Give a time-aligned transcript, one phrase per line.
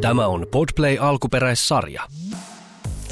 [0.00, 2.02] Tämä on Podplay alkuperäissarja.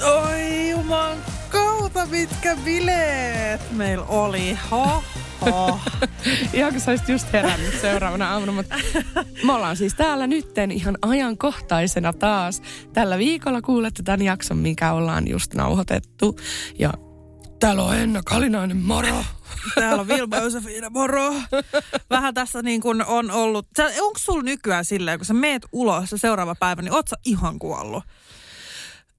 [0.05, 1.19] Oi juman
[1.49, 4.59] kautta, mitkä bileet meillä oli.
[4.71, 5.03] Ho,
[5.41, 5.79] ho.
[6.53, 8.77] Ihan kun sä olisit just herännyt seuraavana aamuna, mutta
[9.45, 12.63] me ollaan siis täällä nytten ihan ajankohtaisena taas.
[12.93, 16.37] Tällä viikolla kuulette tämän jakson, mikä ollaan just nauhoitettu.
[16.79, 16.93] Ja
[17.65, 19.25] täällä on Enna Kalinainen, moro!
[19.75, 21.35] Täällä on Vilma Josefina, moro.
[22.11, 23.67] Vähän tässä niin kuin on ollut.
[24.01, 27.59] Onko sulla nykyään silleen, kun sä meet ulos se seuraava päivä, niin oot sä ihan
[27.59, 28.05] kuollut?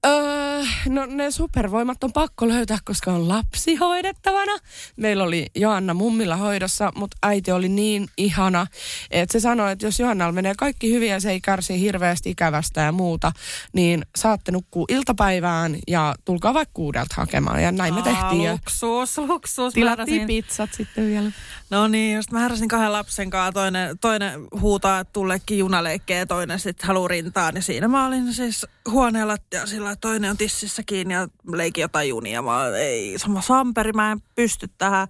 [0.06, 4.52] Öö, no ne supervoimat on pakko löytää, koska on lapsi hoidettavana.
[4.96, 8.66] Meillä oli Joanna mummilla hoidossa, mutta äiti oli niin ihana,
[9.10, 12.80] että se sanoi, että jos Johannalla menee kaikki hyvin ja se ei kärsi hirveästi ikävästä
[12.80, 13.32] ja muuta,
[13.72, 17.62] niin saatte nukkua iltapäivään ja tulkaa vaikka kuudelta hakemaan.
[17.62, 18.48] Ja näin me tehtiin.
[18.48, 19.74] Aa, luksus, luksus.
[19.74, 21.30] Tilattiin pizzat sitten vielä.
[21.70, 23.52] No niin, just mä heräsin kahden lapsen kanssa.
[23.52, 27.54] Toinen, toinen huutaa, että tullekin junaleikkeen toinen sitten haluu rintaan.
[27.54, 32.08] Niin siinä mä olin siis huoneella ja sillä toinen on tississä kiinni ja leikin jotain
[32.08, 32.42] junia.
[32.42, 35.08] Mä olin, ei, sama Samperi, mä en pysty tähän.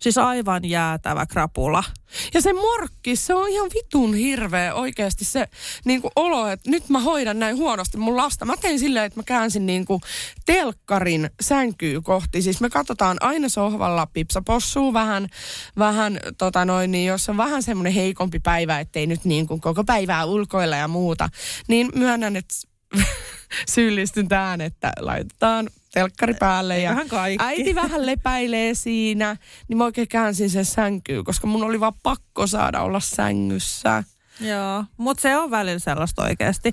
[0.00, 1.84] Siis aivan jäätävä krapula.
[2.34, 5.48] Ja se morkki, se on ihan vitun hirveä oikeasti se
[5.84, 8.44] niin kuin olo, että nyt mä hoidan näin huonosti mun lasta.
[8.44, 10.00] Mä tein silleen, että mä käänsin niin kuin
[10.46, 12.42] telkkarin sänkyy kohti.
[12.42, 15.28] Siis me katsotaan aina sohvalla pipsapossuu vähän,
[15.78, 19.84] vähän tota noin, niin jos on vähän semmoinen heikompi päivä, ettei nyt niin kuin koko
[19.84, 21.28] päivää ulkoilla ja muuta,
[21.68, 22.54] niin myönnän, että
[23.68, 27.44] syyllistyn tähän, että laitetaan telkkari päälle ja Vähän kaikki.
[27.44, 29.36] äiti vähän lepäilee siinä,
[29.68, 34.04] niin mä oikein käänsin sen sänkyyn, koska mun oli vaan pakko saada olla sängyssä.
[34.40, 36.72] Joo, mutta se on välillä sellaista oikeasti.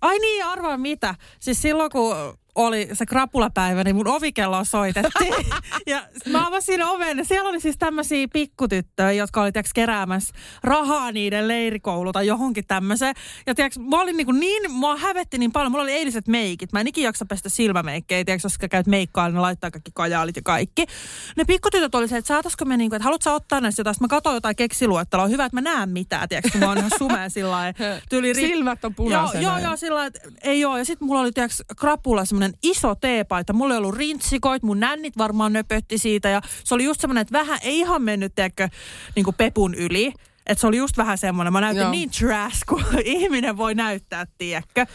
[0.00, 1.14] Ai niin, arvaa mitä.
[1.40, 2.16] Siis silloin kun
[2.54, 5.34] oli se krapulapäivä, niin mun ovikello soitettiin.
[5.86, 11.12] ja mä avasin oven ja siellä oli siis tämmöisiä pikkutyttöjä, jotka oli tiiäks, keräämässä rahaa
[11.12, 13.14] niiden leirikoululta johonkin tämmöiseen.
[13.46, 15.72] Ja tiiäks, mä olin niin, niin mua hävetti niin paljon.
[15.72, 16.72] Mulla oli eiliset meikit.
[16.72, 18.24] Mä en ikin jaksa pestä silmämeikkejä.
[18.24, 20.86] Tiiäks, jos käyt meikkaa, niin ne laittaa kaikki kajaalit ja kaikki.
[21.36, 23.94] Ne pikkutytöt oli se, että saataisiko me niin kuin, että haluatko sä ottaa näistä jotain.
[23.94, 25.26] Sitten mä katsoin jotain keksiluettelua.
[25.26, 27.78] Hyvä, että mä näen mitään, tiiäks, kun mä oon ihan sumea sillä lailla.
[28.10, 29.42] Tyyli ri- Silmät on Joo, punaisena.
[29.42, 30.78] joo, joo, sillä lailla, että ei joo.
[30.78, 33.52] Ja sitten mulla oli tiiäks, krapula semmoinen iso teepaita.
[33.52, 36.28] Mulla ei ollut rintsikoit, mun nännit varmaan nöpötti siitä.
[36.28, 38.68] Ja se oli just semmoinen, että vähän ei ihan mennyt, tiedätkö,
[39.16, 40.12] niin kuin pepun yli.
[40.46, 41.90] Että se oli just vähän semmoinen, mä näytin Joo.
[41.90, 44.86] niin trash, kuin ihminen voi näyttää, tiedätkö.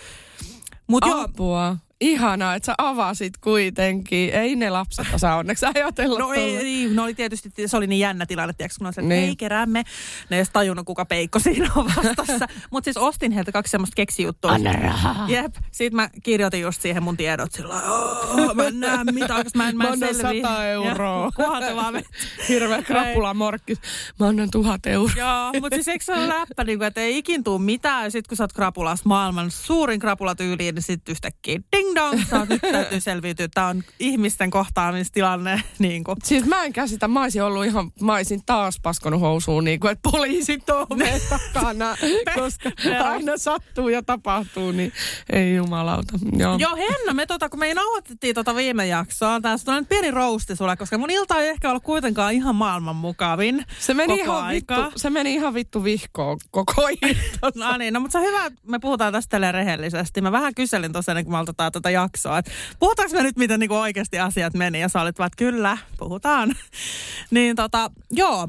[0.88, 1.78] Mutta joo, Apua.
[2.02, 4.30] Ihanaa, että sä avasit kuitenkin.
[4.34, 6.20] Ei ne lapset osaa onneksi ajatella.
[6.20, 9.02] No ei, ei, no oli tietysti, se oli niin jännä tilanne, tiiäks, kun on se,
[9.02, 9.30] että Niin.
[9.30, 9.84] ei keräämme.
[10.30, 12.48] Ne ei edes tajunnut, kuka peikko siinä on vastassa.
[12.72, 14.52] Mutta siis ostin heiltä kaksi semmoista keksijuttua.
[14.52, 15.26] Anna rahaa.
[15.30, 19.58] Jep, sit mä kirjoitin just siihen mun tiedot sillä lailla, mä en näe mitään, koska
[19.58, 20.42] mä en, mä Mä en annan selviä.
[20.42, 21.26] 100 euroa.
[21.26, 23.78] Ja, Kunhan te vaan met- Hirveä krapula morkkis.
[24.20, 25.12] Mä annan tuhat euroa.
[25.18, 28.04] Joo, mutta siis eikö se ole läppä, niin kuin, että ei ikin tuu mitään.
[28.04, 32.24] Ja sit kun sä oot krapulas maailman suurin krapula tyyliin, niin sit yhtäkkiä ding dong,
[32.30, 33.48] sä oot, nyt täytyy selviytyä.
[33.54, 35.62] Tää on ihmisten kohtaamistilanne.
[35.80, 36.18] Niin kuin.
[36.24, 39.92] Siis mä en käsitä, mä olisin ollut ihan, mä olisin taas paskonut housuun, niin kuin,
[39.92, 40.88] että poliisit on
[41.30, 41.96] takana,
[42.36, 42.72] koska
[43.10, 44.92] aina sattuu ja tapahtuu, niin
[45.30, 46.14] ei jumalauta.
[46.38, 46.58] Joo.
[46.58, 50.76] Joo, Henna, me tota, kun me nauhoitettiin tota viime jaksoa, tässä nyt pieni rousti sulle,
[50.76, 54.74] koska mun ilta ei ehkä ollut kuitenkaan ihan maailman mukavin Se meni, koko ihan vittu,
[54.74, 54.92] aikaa.
[54.96, 57.52] se meni ihan vittu vihkoon koko ilta.
[57.56, 60.22] No niin, no mutta se on hyvä, me puhutaan tästä rehellisesti.
[60.22, 63.76] Mä vähän kyselin tosiaan, kun me aloitetaan tätä jaksoa, että puhutaanko me nyt, miten niinku
[63.76, 66.56] oikeasti asiat meni, ja sä olit vaan, kyllä, puhutaan.
[67.32, 68.48] niin tota, joo,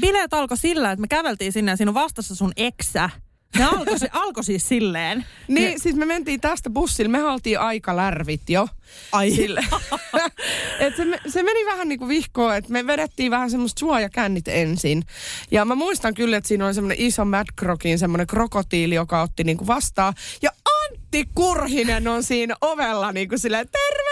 [0.00, 3.10] bileet alkoi sillä, että me käveltiin sinne ja siinä vastassa sun eksä.
[3.58, 5.24] Ne alkoi, alkoi siis silleen.
[5.48, 8.68] Niin, siis me mentiin tästä bussilla, me oltiin aika lärvit jo.
[9.12, 9.30] Ai.
[9.30, 9.64] Sille.
[10.80, 15.02] Et se, se meni vähän niin kuin vihkoon, että me vedettiin vähän semmoista suojakännit ensin.
[15.50, 19.44] Ja mä muistan kyllä, että siinä oli semmoinen iso Mad Crocin semmoinen krokotiili, joka otti
[19.44, 20.14] niin kuin vastaan.
[20.42, 20.50] Ja
[20.84, 24.07] Antti Kurhinen on siinä ovella niin kuin silleen, tervetuloa!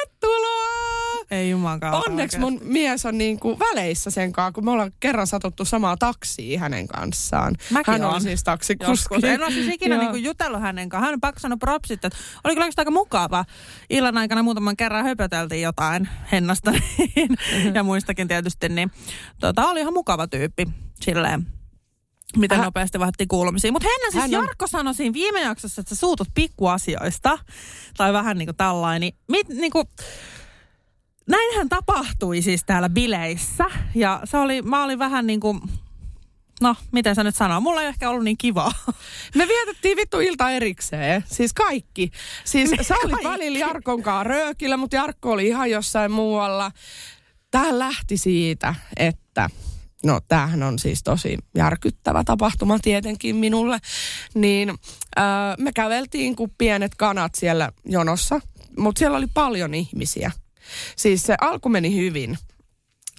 [1.31, 4.93] Ei juman kautta Onneksi mun mies on niin kuin väleissä sen kanssa, kun me ollaan
[5.00, 7.55] kerran satuttu samaa taksia hänen kanssaan.
[7.70, 8.12] Mäkin Hän oon.
[8.14, 8.90] oli siis taksikuski.
[8.93, 9.25] Joskus.
[9.25, 10.02] En ole siis ikinä Joo.
[10.02, 11.05] niinku jutellut hänen kanssaan.
[11.06, 13.44] Hän on pakko sanoa propsit, että oli kyllä aika mukava.
[13.90, 18.69] Illan aikana muutaman kerran höpöteltiin jotain hennasta niin, ja muistakin tietysti.
[18.69, 18.90] Niin,
[19.40, 20.67] tota, oli ihan mukava tyyppi
[21.00, 21.46] silleen.
[22.37, 23.72] miten Hän- nopeasti vaihdettiin kuulumisia.
[23.72, 27.38] Mutta Henna siis Hän on- Jarkko sanoi siinä viime jaksossa, että sä suutut pikkuasioista.
[27.96, 29.00] Tai vähän niin kuin tällainen.
[29.00, 29.84] Niin, mit, niin kuin,
[31.28, 33.64] näinhän tapahtui siis täällä bileissä.
[33.94, 35.61] Ja se oli, mä olin vähän niin kuin,
[36.61, 38.73] no miten sä nyt sanoo, mulla ei ehkä ollut niin kivaa.
[39.34, 41.25] Me vietettiin vittu ilta erikseen.
[41.26, 42.11] Siis kaikki.
[42.44, 43.28] Siis Niin, sä olit kaikki.
[43.28, 46.73] välillä Jarkon kanssa röökillä, mutta Jarkko oli ihan jossain muualla.
[47.50, 49.50] Tää lähti siitä, että
[50.05, 53.79] no tämähän on siis tosi järkyttävä tapahtuma tietenkin minulle.
[54.34, 55.25] Niin äh,
[55.58, 58.40] me käveltiin kuin pienet kanat siellä jonossa,
[58.79, 60.31] mutta siellä oli paljon ihmisiä.
[60.96, 62.38] Siis se alku meni hyvin.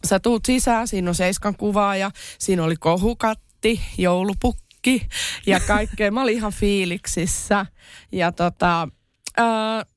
[0.05, 5.07] Sä tuut sisään, siinä on Seiskan kuvaa ja siinä oli kohukatti, joulupukki
[5.45, 6.11] ja kaikkea.
[6.11, 7.65] Mä olin ihan fiiliksissä.
[8.11, 8.87] Ja tota,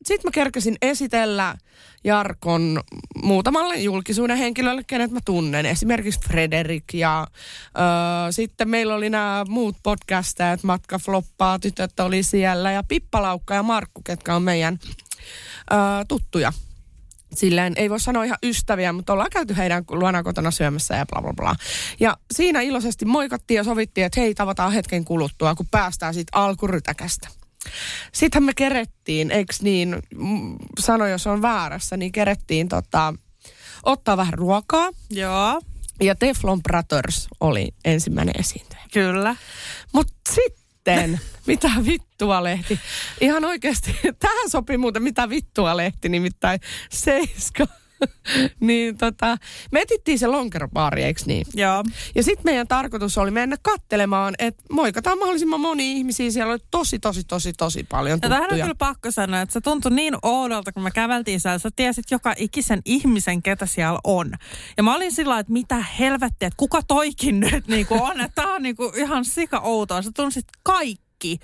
[0.04, 1.56] sitten mä kerkesin esitellä
[2.04, 2.80] Jarkon
[3.22, 5.66] muutamalle julkisuuden henkilölle, kenet mä tunnen.
[5.66, 12.72] Esimerkiksi Frederik ja ö, sitten meillä oli nämä muut podcastajat, Matka Floppaa, tytöt oli siellä
[12.72, 14.78] ja Pippalaukka ja Markku, ketkä on meidän
[15.72, 15.76] ö,
[16.08, 16.52] tuttuja
[17.34, 21.22] silleen, ei voi sanoa ihan ystäviä, mutta ollaan käyty heidän luona kotona syömässä ja bla
[21.22, 21.56] bla bla.
[22.00, 27.28] Ja siinä iloisesti moikattiin ja sovittiin, että hei, tavataan hetken kuluttua, kun päästään siitä alkurytäkästä.
[28.12, 33.14] Sittenhän me kerettiin, eikö niin, mm, sano jos on väärässä, niin kerettiin tota,
[33.82, 34.90] ottaa vähän ruokaa.
[35.10, 35.60] Joo,
[36.02, 38.80] Ja Teflon Brothers oli ensimmäinen esiintyjä.
[38.92, 39.36] kyllä.
[39.92, 40.59] Mutta sitten,
[41.46, 42.80] mitä vittua lehti?
[43.20, 46.60] Ihan oikeasti, tähän sopii muuten mitä vittua lehti, nimittäin
[46.90, 47.66] Seiska.
[48.60, 49.38] niin tota,
[49.72, 51.46] me etittiin se lonkerobaari, eikö niin?
[51.54, 51.84] Joo.
[52.14, 56.30] Ja sitten meidän tarkoitus oli mennä kattelemaan, että moikataan mahdollisimman moni ihmisiä.
[56.30, 58.64] Siellä oli tosi, tosi, tosi, tosi paljon Ja tähän on tuttuja.
[58.64, 61.58] kyllä pakko sanoa, että se tuntui niin oudolta, kun me käveltiin siellä.
[61.58, 64.32] Sä tiesit joka ikisen ihmisen, ketä siellä on.
[64.76, 68.20] Ja mä olin sillä että mitä helvettiä, että kuka toikin nyt niin kuin on.
[68.20, 70.02] Että tää on niin kuin ihan sika outoa.
[70.02, 71.38] Sä tunsit kaikki.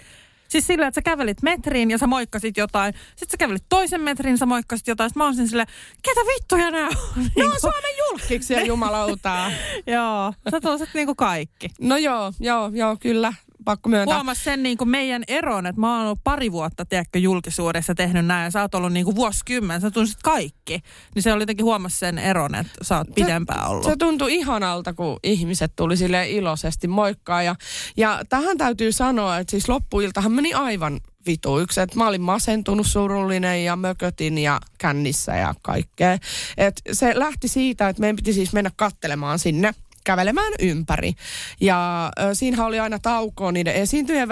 [0.48, 2.94] Siis sillä, että sä kävelit metriin ja sä moikkasit jotain.
[3.10, 5.10] Sitten sä kävelit toisen metrin, sä moikkasit jotain.
[5.10, 5.68] Sitten mä olisin silleen,
[6.02, 6.94] ketä vittuja nää on?
[7.16, 9.52] No Niin on Suomen julkiksi ja jumalautaa.
[9.86, 11.68] Joo, sä tunsit niin kuin kaikki.
[11.80, 13.32] No joo, joo, joo, kyllä.
[13.66, 14.14] Pakko myöntää.
[14.14, 18.26] Huomas sen niin kuin meidän eron, että mä oon ollut pari vuotta, tiedätkö, julkisuudessa tehnyt
[18.26, 18.44] näin.
[18.44, 20.80] Ja sä oot ollut niin kuin vuosikymmen, sä tunsit kaikki.
[21.14, 23.84] Niin se oli jotenkin huomas sen eron, että sä oot pidempään ollut.
[23.84, 27.42] Se tuntui ihanalta, kun ihmiset tuli sille iloisesti moikkaa.
[27.42, 27.54] Ja,
[27.96, 31.80] ja tähän täytyy sanoa, että siis loppuiltahan meni aivan vituiksi.
[31.80, 36.18] Että mä olin masentunut, surullinen ja mökötin ja kännissä ja kaikkea.
[36.56, 39.74] Et se lähti siitä, että meidän piti siis mennä kattelemaan sinne
[40.06, 41.12] kävelemään ympäri.
[41.60, 44.28] Ja ö, siinähän oli aina taukoa niiden esiintyjen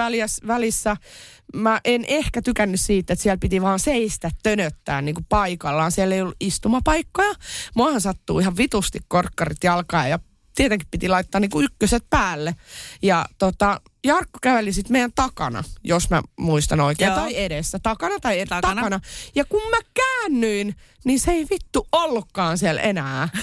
[0.47, 0.97] välissä.
[1.55, 5.93] Mä en ehkä tykännyt siitä, että siellä piti vaan seistä tönöttää niin kuin paikallaan.
[5.93, 7.32] Siellä ei ollut istumapaikkoja.
[7.75, 10.19] Muahan sattuu ihan vitusti korkkarit jalkaan ja
[10.56, 12.55] tietenkin piti laittaa niin kuin ykköset päälle.
[13.03, 17.17] Ja tota, Jarkko käveli sitten meidän takana, jos mä muistan oikein, Joo.
[17.17, 17.79] tai edessä.
[17.82, 18.75] Takana tai ed- Takana.
[18.75, 19.00] takana.
[19.35, 20.75] Ja kun mä käännyin,
[21.05, 23.29] niin se ei vittu ollutkaan siellä enää.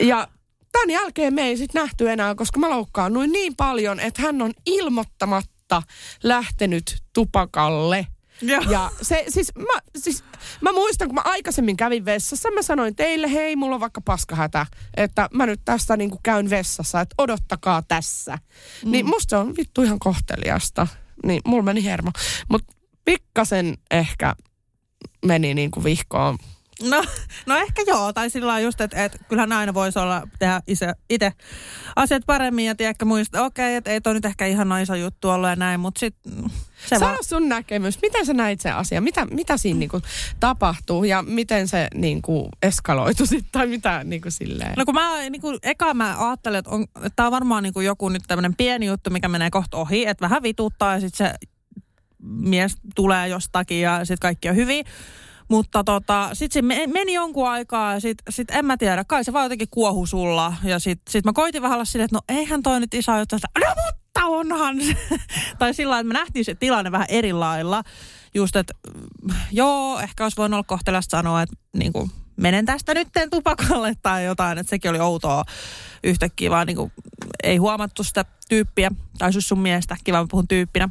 [0.00, 0.28] Ja
[0.72, 4.52] tämän jälkeen me ei sitten nähty enää, koska mä loukkaannuin niin paljon, että hän on
[4.66, 5.82] ilmoittamatta
[6.22, 8.06] lähtenyt tupakalle.
[8.42, 8.62] Joo.
[8.70, 10.24] Ja se, siis mä, siis
[10.60, 14.66] mä muistan, kun mä aikaisemmin kävin vessassa, mä sanoin teille, hei, mulla on vaikka paskahätä,
[14.96, 18.38] että mä nyt tästä niin kuin käyn vessassa, että odottakaa tässä.
[18.84, 18.90] Mm.
[18.90, 20.86] Niin musta se on vittu ihan kohteliasta.
[21.24, 22.10] Niin mulla meni hermo.
[22.48, 22.72] Mutta
[23.04, 24.34] pikkasen ehkä
[25.26, 26.38] meni niin kuin vihkoon.
[26.82, 27.04] No,
[27.46, 30.60] no ehkä joo, tai sillä just, että, että kyllähän aina voisi olla tehdä
[31.08, 31.32] itse
[31.96, 35.28] asiat paremmin ja tiedäkö muistaa, okei, okay, että ei toi nyt ehkä ihan iso juttu
[35.28, 36.32] ollut ja näin, mutta sitten
[36.86, 37.24] se Sano vaan...
[37.24, 40.00] sun näkemys, miten sä näit sen asian, mitä, mitä siinä niinku
[40.40, 44.74] tapahtuu ja miten se niinku eskaloitu sitten tai mitä niinku silleen.
[44.76, 47.74] No kun mä, niin kuin, eka mä ajattelin, että, on, että tää on varmaan niin
[47.74, 51.26] kuin joku nyt tämmöinen pieni juttu, mikä menee kohta ohi, että vähän vituttaa ja sitten
[51.26, 51.34] se
[52.22, 54.84] mies tulee jostakin ja sitten kaikki on hyvin.
[55.50, 59.24] Mutta tota, sitten se me- meni jonkun aikaa ja sitten sit en mä tiedä, kai
[59.24, 60.54] se vaan jotenkin kuohu sulla.
[60.64, 63.36] Ja sitten sit mä koitin vähän olla silleen, että no eihän toi nyt iso juttu.
[63.36, 64.96] Sitten, No mutta onhan se.
[65.58, 67.82] tai sillä että me nähtiin se tilanne vähän eri lailla.
[68.34, 68.74] Just, että
[69.22, 73.94] mm, joo, ehkä olisi voinut olla kohteliasta sanoa, että niin kuin, menen tästä nyt tupakalle
[74.02, 74.58] tai jotain.
[74.58, 75.44] Että sekin oli outoa
[76.04, 76.92] yhtäkkiä, vaan niin kuin,
[77.42, 78.90] ei huomattu sitä tyyppiä.
[79.18, 80.88] Tai siis sun miestä, kiva mä puhun tyyppinä.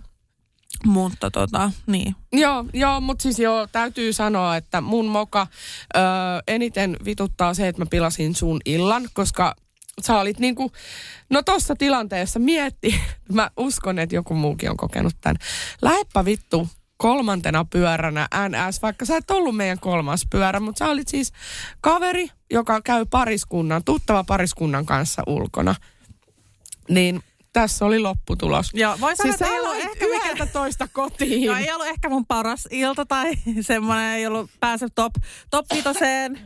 [0.86, 2.16] Mutta tota, niin.
[2.34, 5.48] Joo, joo mutta siis joo, täytyy sanoa, että mun moka
[5.96, 6.00] ö,
[6.48, 9.56] eniten vituttaa se, että mä pilasin sun illan, koska
[10.02, 10.72] sä olit niinku,
[11.30, 13.02] no tossa tilanteessa mietti,
[13.34, 15.38] mä uskon, että joku muukin on kokenut tämän.
[15.82, 16.68] Läheppä vittu
[16.98, 21.34] kolmantena pyöränä NS, vaikka sä et ollut meidän kolmas pyörä, mutta sä olit siis
[21.82, 25.76] kaveri, joka käy pariskunnan, tuttava pariskunnan kanssa ulkona.
[26.90, 28.72] Niin tässä oli lopputulos.
[28.74, 31.44] Joo, voi sanoa, Siis että ei ollut ehkä yhdeltä toista kotiin.
[31.44, 35.14] Joo, ei ollut ehkä mun paras ilta tai semmoinen ei ollut pääse top,
[35.50, 36.40] top vitoseen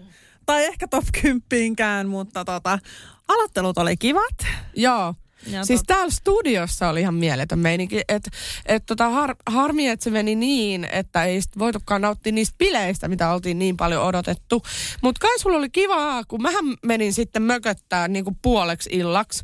[0.45, 2.79] tai ehkä top kymppyinkään, mutta tota,
[3.27, 4.35] aloittelut oli kivat.
[4.75, 5.15] Joo.
[5.47, 8.31] Ja siis täällä studiossa oli ihan mieletön meininki, että
[8.65, 13.07] et tota har, harmi, että se meni niin, että ei sit voitukaan nauttia niistä bileistä,
[13.07, 14.63] mitä oltiin niin paljon odotettu.
[15.01, 19.43] Mutta kai sulla oli kivaa, kun mähän menin sitten mököttää niinku puoleksi illaksi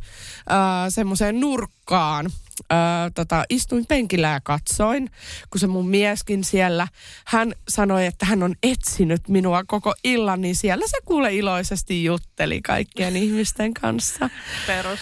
[0.52, 0.58] äh,
[0.90, 2.32] semmoiseen nurkkaan.
[2.72, 5.10] Äh, tota, istuin penkillä ja katsoin,
[5.50, 6.88] kun se mun mieskin siellä,
[7.26, 12.62] hän sanoi, että hän on etsinyt minua koko illan, niin siellä se kuule iloisesti jutteli
[12.62, 14.30] kaikkien ihmisten kanssa.
[14.68, 15.00] perus.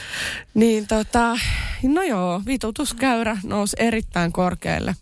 [0.53, 1.37] Niin tota,
[1.83, 4.95] no joo, vitutuskäyrä nousi erittäin korkealle.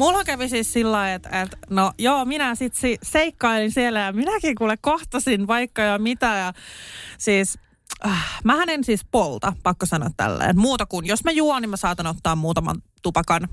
[0.00, 4.76] Mulla kävi siis sillä että, että no joo, minä sitten seikkailin siellä ja minäkin kuule
[4.76, 6.52] kohtasin vaikka ja mitä ja
[7.18, 7.58] siis
[8.06, 10.58] äh, mähän en siis polta, pakko sanoa tälleen.
[10.58, 13.48] Muuta kuin, jos mä juon, niin mä saatan ottaa muutaman tupakan.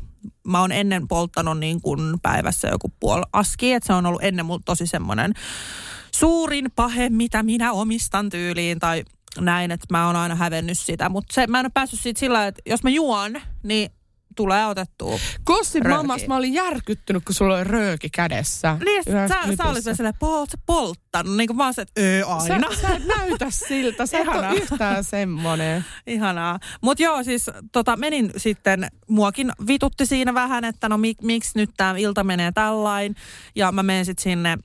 [0.47, 4.45] Mä oon ennen polttanut niin kuin päivässä joku puoli askia, että se on ollut ennen
[4.45, 5.33] mulla tosi semmoinen
[6.15, 9.03] suurin pahe, mitä minä omistan tyyliin tai
[9.39, 11.09] näin, että mä oon aina hävennyt sitä.
[11.09, 13.91] Mutta mä en ole päässyt siitä sillä että jos mä juon, niin
[14.37, 15.19] tulee otettua.
[15.43, 15.97] Kossin Rööki.
[15.97, 18.77] mammas mä olin järkyttynyt, kun sulla oli rööki kädessä.
[18.85, 19.63] Niin, sä, sä klipissä.
[19.63, 22.75] olit silleen, polt, sä polttanut, niin kuin vaan se, että öö, aina.
[22.75, 25.85] Sä, sä et näytä siltä, sä et ole yhtään semmonen.
[26.07, 26.59] Ihanaa.
[26.81, 31.69] Mutta joo, siis tota, menin sitten, muakin vitutti siinä vähän, että no mik, miksi nyt
[31.77, 33.15] tämä ilta menee tällain.
[33.55, 34.57] Ja mä menen sitten sinne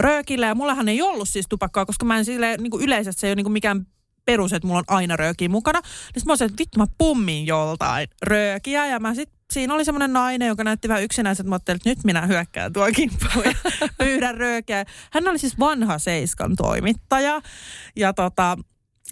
[0.00, 3.30] röökille ja mullahan ei ollut siis tupakkaa, koska mä en sille niin yleisesti se ei
[3.30, 3.86] ole niin mikään
[4.26, 5.80] perus, että mulla on aina röökiä mukana.
[6.14, 10.12] Niin mä olisin, että vittu mä pommin joltain röökiä ja mä sit Siinä oli semmoinen
[10.12, 11.48] nainen, joka näytti vähän yksinäiseltä.
[11.48, 14.84] Mä että nyt minä hyökkään tuon kimppuun ja pyydän röökiä.
[15.12, 17.42] Hän oli siis vanha Seiskan toimittaja.
[17.96, 18.58] Ja tota,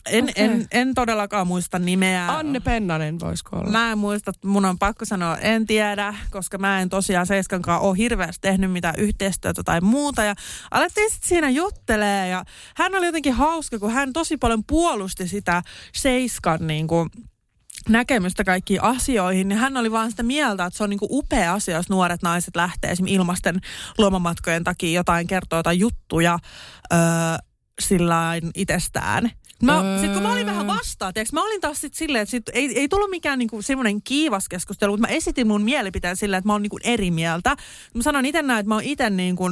[0.07, 0.45] en, Okei.
[0.45, 2.37] en, en todellakaan muista nimeä.
[2.37, 3.71] Anne Pennanen voisiko olla?
[3.71, 7.99] Mä en muista, mun on pakko sanoa, en tiedä, koska mä en tosiaan Seiskankaan ole
[7.99, 10.25] hirveästi tehnyt mitään yhteistyötä tai muuta.
[10.25, 10.35] Ja
[10.71, 12.45] alettiin sitten siinä juttelee ja
[12.77, 17.11] hän oli jotenkin hauska, kun hän tosi paljon puolusti sitä Seiskan niin kuin,
[17.89, 21.77] näkemystä kaikkiin asioihin, niin hän oli vaan sitä mieltä, että se on niinku upea asia,
[21.77, 23.61] jos nuoret naiset lähtee esimerkiksi ilmasten
[23.99, 26.39] lomamatkojen takia jotain kertoo jotain juttuja
[26.93, 26.99] öö,
[27.81, 29.31] sillain itsestään.
[29.63, 30.01] Mä, Öö.
[30.01, 32.79] sit kun mä olin vähän vastaan, tiiäks, mä olin taas sit silleen, että sit ei,
[32.79, 36.53] ei tullut mikään niinku semmoinen kiivas keskustelu, mutta mä esitin mun mielipiteen silleen, että mä
[36.53, 37.57] oon niinku eri mieltä.
[37.95, 39.45] Mä sanon itse näin, että mä oon itse niinku,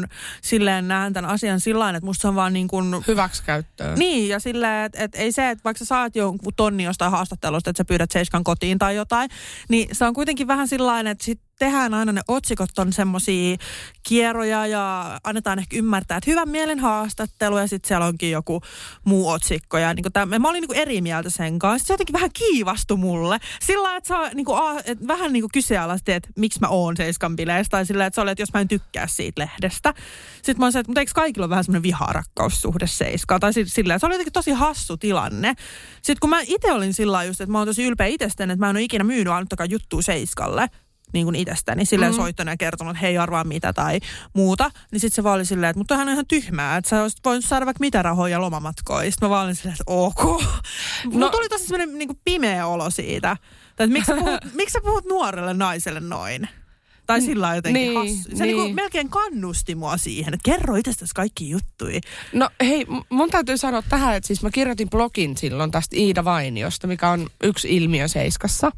[0.42, 2.76] silleen näen tämän asian sillä että musta se on vaan niinku,
[3.09, 3.99] Hyväksikäyttöön.
[3.99, 7.71] niin, ja silleen, että et ei se, että vaikka sä saat jonkun tonni jostain haastattelusta,
[7.71, 9.30] että sä pyydät Seiskan kotiin tai jotain,
[9.68, 13.56] niin se on kuitenkin vähän sillä että sit tehdään aina ne otsikot on semmosia
[14.09, 18.61] kierroja ja annetaan ehkä ymmärtää, että hyvän mielen haastattelu ja sitten siellä onkin joku
[19.04, 19.78] muu otsikko.
[19.78, 21.87] Ja niin tämä, mä olin niin eri mieltä sen kanssa.
[21.87, 23.38] Se jotenkin vähän kiivastui mulle.
[23.61, 27.71] Sillä että sä niin kuin, että vähän niin kyseenalaisti, että miksi mä oon Seiskan bileissä.
[27.71, 29.94] Tai sillä että sä olet, että jos mä en tykkää siitä lehdestä.
[30.35, 33.40] Sitten mä olisin, että mutta eikö kaikilla ole vähän semmoinen viharakkaussuhde Seiskaan?
[33.40, 35.54] Tai si- sillä se oli jotenkin tosi hassu tilanne.
[35.94, 38.71] Sitten kun mä itse olin sillä just, että mä oon tosi ylpeä itsestäni, että mä
[38.71, 40.68] en ole ikinä myynyt ainuttakaan juttua Seiskalle
[41.12, 42.16] niin kuin itsestäni, silleen mm.
[42.16, 44.00] soittanut ja kertonut, että hei arvaa mitä tai
[44.33, 47.25] muuta, niin sitten se vaan oli silleen, että mutta on ihan tyhmää, että sä olisit
[47.25, 49.11] voinut saada vaikka mitä rahoja lomamatkoja.
[49.11, 50.23] Sitten mä vaan olin silleen, että ok.
[51.04, 51.11] No.
[51.11, 53.37] Mulla tuli tosi semmoinen niin kuin pimeä olo siitä.
[53.76, 56.49] Tai että miksi sä, puhut, miksi sä puhut nuorelle naiselle noin?
[57.12, 58.37] Tai sillä lailla jotenkin Niin, hassu.
[58.37, 58.57] Se niin.
[58.57, 58.75] niin.
[58.75, 62.00] Melkein kannusti mua siihen, että kerro itsestäsi kaikki juttui.
[62.33, 66.87] No hei, mun täytyy sanoa tähän, että siis mä kirjoitin blogin silloin tästä Iida Vainiosta,
[66.87, 68.73] mikä on yksi ilmiö Seiskassa.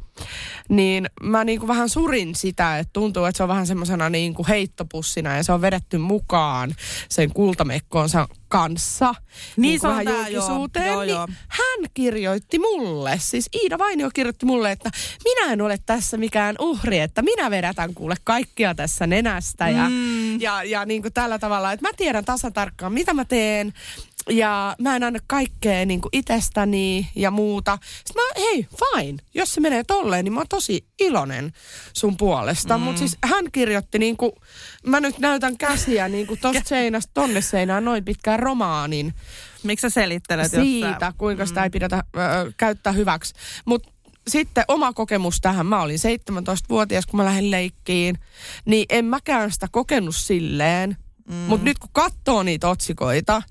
[0.69, 5.37] Niin mä niinku vähän surin sitä, että tuntuu, että se on vähän semmoisena niinku heittopussina
[5.37, 6.75] ja se on vedetty mukaan
[7.09, 9.15] sen kultamekkoonsa kanssa.
[9.57, 10.25] Niin se on tää, joo.
[10.27, 10.87] julkisuuteen.
[10.87, 11.27] Joo, niin joo.
[11.47, 14.89] Hän kirjoitti mulle, siis Iida Vainio kirjoitti mulle, että
[15.23, 20.41] minä en ole tässä mikään uhri, että minä vedätän kuule kaikkia tässä nenästä ja, Mm.
[20.41, 23.73] ja, ja niin kuin tällä tavalla, että mä tiedän tasan tarkkaan, mitä mä teen.
[24.29, 27.77] Ja mä en anna kaikkea niin kuin itsestäni ja muuta.
[28.05, 29.17] Sitten mä, hei, fine.
[29.33, 31.51] Jos se menee tolleen, niin mä oon tosi iloinen
[31.93, 32.77] sun puolesta.
[32.77, 32.83] Mm.
[32.83, 34.31] Mutta siis hän kirjoitti niin kuin,
[34.85, 39.13] mä nyt näytän käsiä niin kuin tosta seinästä tonne seinään noin pitkään romaanin
[39.63, 40.51] Miksi sä selittelet?
[40.51, 43.33] siitä, sä- kuinka sitä ei pidetä ö, käyttää hyväksi.
[43.65, 43.91] Mutta
[44.27, 45.65] sitten oma kokemus tähän.
[45.65, 48.17] Mä olin 17-vuotias, kun mä lähdin leikkiin.
[48.65, 50.97] Niin en mäkään sitä kokenut silleen.
[51.29, 51.35] Mm.
[51.35, 53.41] Mutta nyt kun katsoo niitä otsikoita,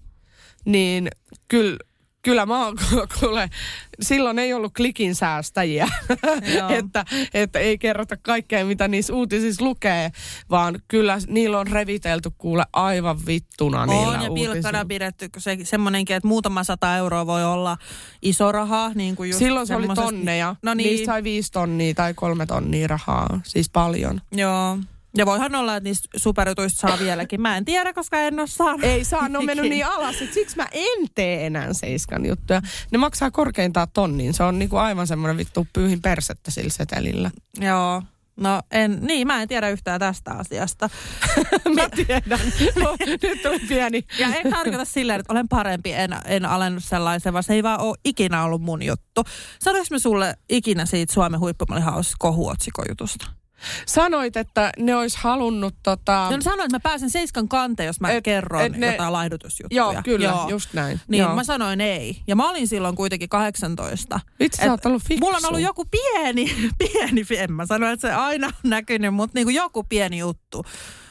[0.65, 1.09] niin
[1.49, 1.77] kyllä
[2.25, 2.77] kyllä mä oon
[3.21, 3.51] kuule,
[4.01, 5.89] silloin ei ollut klikin säästäjiä,
[6.79, 7.05] että,
[7.35, 10.13] että ei kerrota kaikkea, mitä niissä uutisissa lukee,
[10.51, 14.53] vaan kyllä niillä on revitelty kuule aivan vittuna on, niillä ja uutisilla.
[14.55, 17.77] pilkkana pidetty se, semmoinenkin, että muutama sata euroa voi olla
[18.23, 18.91] iso raha.
[18.95, 20.57] Niin kuin just Silloin se oli tonneja.
[20.63, 24.21] No niin, Niistä sai viisi tonnia tai kolme tonnia rahaa, siis paljon.
[24.33, 24.79] joo.
[25.17, 27.41] Ja voihan olla, että niistä superjutuista saa vieläkin.
[27.41, 28.85] Mä en tiedä, koska en ole saanut.
[28.85, 32.63] Ei saa, ne on mennyt niin alas, että siksi mä en tee enää seiskan juttuja.
[32.91, 37.31] Ne maksaa korkeintaan tonnin, se on niinku aivan semmoinen vittu pyyhin persettä sillä setelillä.
[37.61, 38.03] Joo.
[38.37, 40.91] No en, niin, mä en tiedä yhtään tästä asiasta.
[41.77, 42.41] mä tiedän.
[42.85, 44.05] No, nyt tuli pieni.
[44.19, 47.81] Ja en tarkoita silleen, että olen parempi, en, en alennut sellaisen, vaan se ei vaan
[47.81, 49.25] ole ikinä ollut mun juttu.
[49.59, 53.27] Sanoinko mä sulle ikinä siitä Suomen huippumallihaussa kohuotsikojutusta?
[53.87, 56.29] Sanoit, että ne olisi halunnut tota...
[56.31, 59.83] No sanoin, että mä pääsen seiskan kanteen, jos mä Et- kerron et ne- jotain laihdutusjuttuja.
[59.83, 61.01] Joo, kyllä, just näin.
[61.09, 61.35] Niin, Joo.
[61.35, 62.17] mä sanoin ei.
[62.27, 64.21] Ja mä olin silloin kuitenkin 18.
[64.41, 65.25] Vitsi, sä Et oot ollut fiksu.
[65.27, 69.39] Mulla on ollut joku pieni, pieni, en mä sano, että se aina on näkynyt, mutta
[69.39, 70.65] niinku joku pieni juttu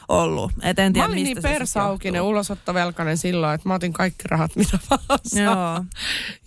[0.08, 0.52] ollut.
[0.62, 3.92] Et en tiedä, Mä olin mistä niin se sit persaukinen, ulosottovelkainen silloin, että mä otin
[3.92, 5.20] kaikki rahat, mitä vaan.
[5.44, 5.84] Joo.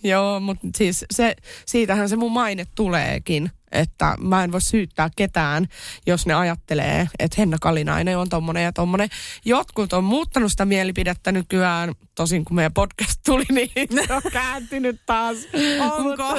[0.02, 1.36] Joo, mutta siis se,
[1.66, 5.66] siitähän se mun maine tuleekin, että mä en voi syyttää ketään,
[6.06, 9.08] jos ne ajattelee, että Henna Kalinainen on tommonen ja tommonen.
[9.44, 15.00] Jotkut on muuttanut sitä mielipidettä nykyään, tosin kun meidän podcast tuli, niin se on kääntynyt
[15.06, 15.36] taas.
[15.96, 16.38] Onko?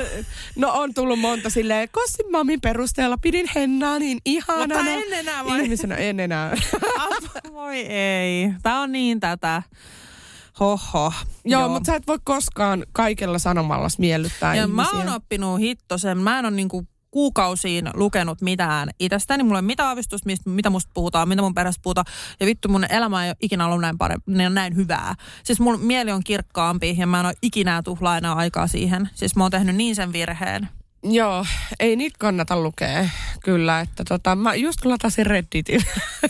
[0.56, 4.76] No on tullut monta silleen, Kossin mamin perusteella pidin Hennaa niin ihanana.
[4.76, 5.64] Mutta en enää vai?
[5.64, 6.56] Ihmisenä en enää.
[7.54, 8.54] Voi ei.
[8.64, 9.64] Tää on niin tätä.
[10.60, 11.14] Hoho.
[11.46, 14.76] Joo, mutta sä et voi koskaan kaikella sanomalla miellyttää Ja ihmisiä.
[14.94, 16.18] mä oon oppinut hittosen.
[16.18, 19.44] Mä en ole niinku kuukausiin lukenut mitään itsestäni.
[19.44, 22.06] Mulla ei ole mitään aavistusta, mistä, mitä musta puhutaan, mitä mun perässä puhutaan.
[22.40, 25.16] Ja vittu, mun elämä ei ole ikinä ollut näin, parempi, näin hyvää.
[25.44, 29.10] Siis mun mieli on kirkkaampi ja mä en ole ikinä tuhlaa enää aikaa siihen.
[29.14, 30.79] Siis mä oon tehnyt niin sen virheen.
[31.04, 31.46] Joo,
[31.80, 33.10] ei niitä kannata lukea,
[33.44, 33.80] kyllä.
[33.80, 35.82] Että tota, mä just latasin Redditin.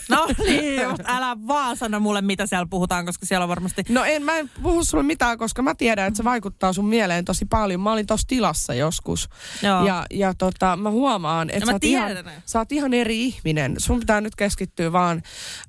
[0.08, 3.82] No niin, mutta älä vaan sano mulle, mitä siellä puhutaan, koska siellä on varmasti...
[3.88, 7.24] No en, mä en puhu sulle mitään, koska mä tiedän, että se vaikuttaa sun mieleen
[7.24, 7.80] tosi paljon.
[7.80, 9.28] Mä olin tossa tilassa joskus.
[9.62, 9.86] Joo.
[9.86, 12.10] Ja, ja tota, mä huomaan, että No sä, mä oot ihan,
[12.46, 13.74] sä oot ihan eri ihminen.
[13.78, 15.22] Sun pitää nyt keskittyä vaan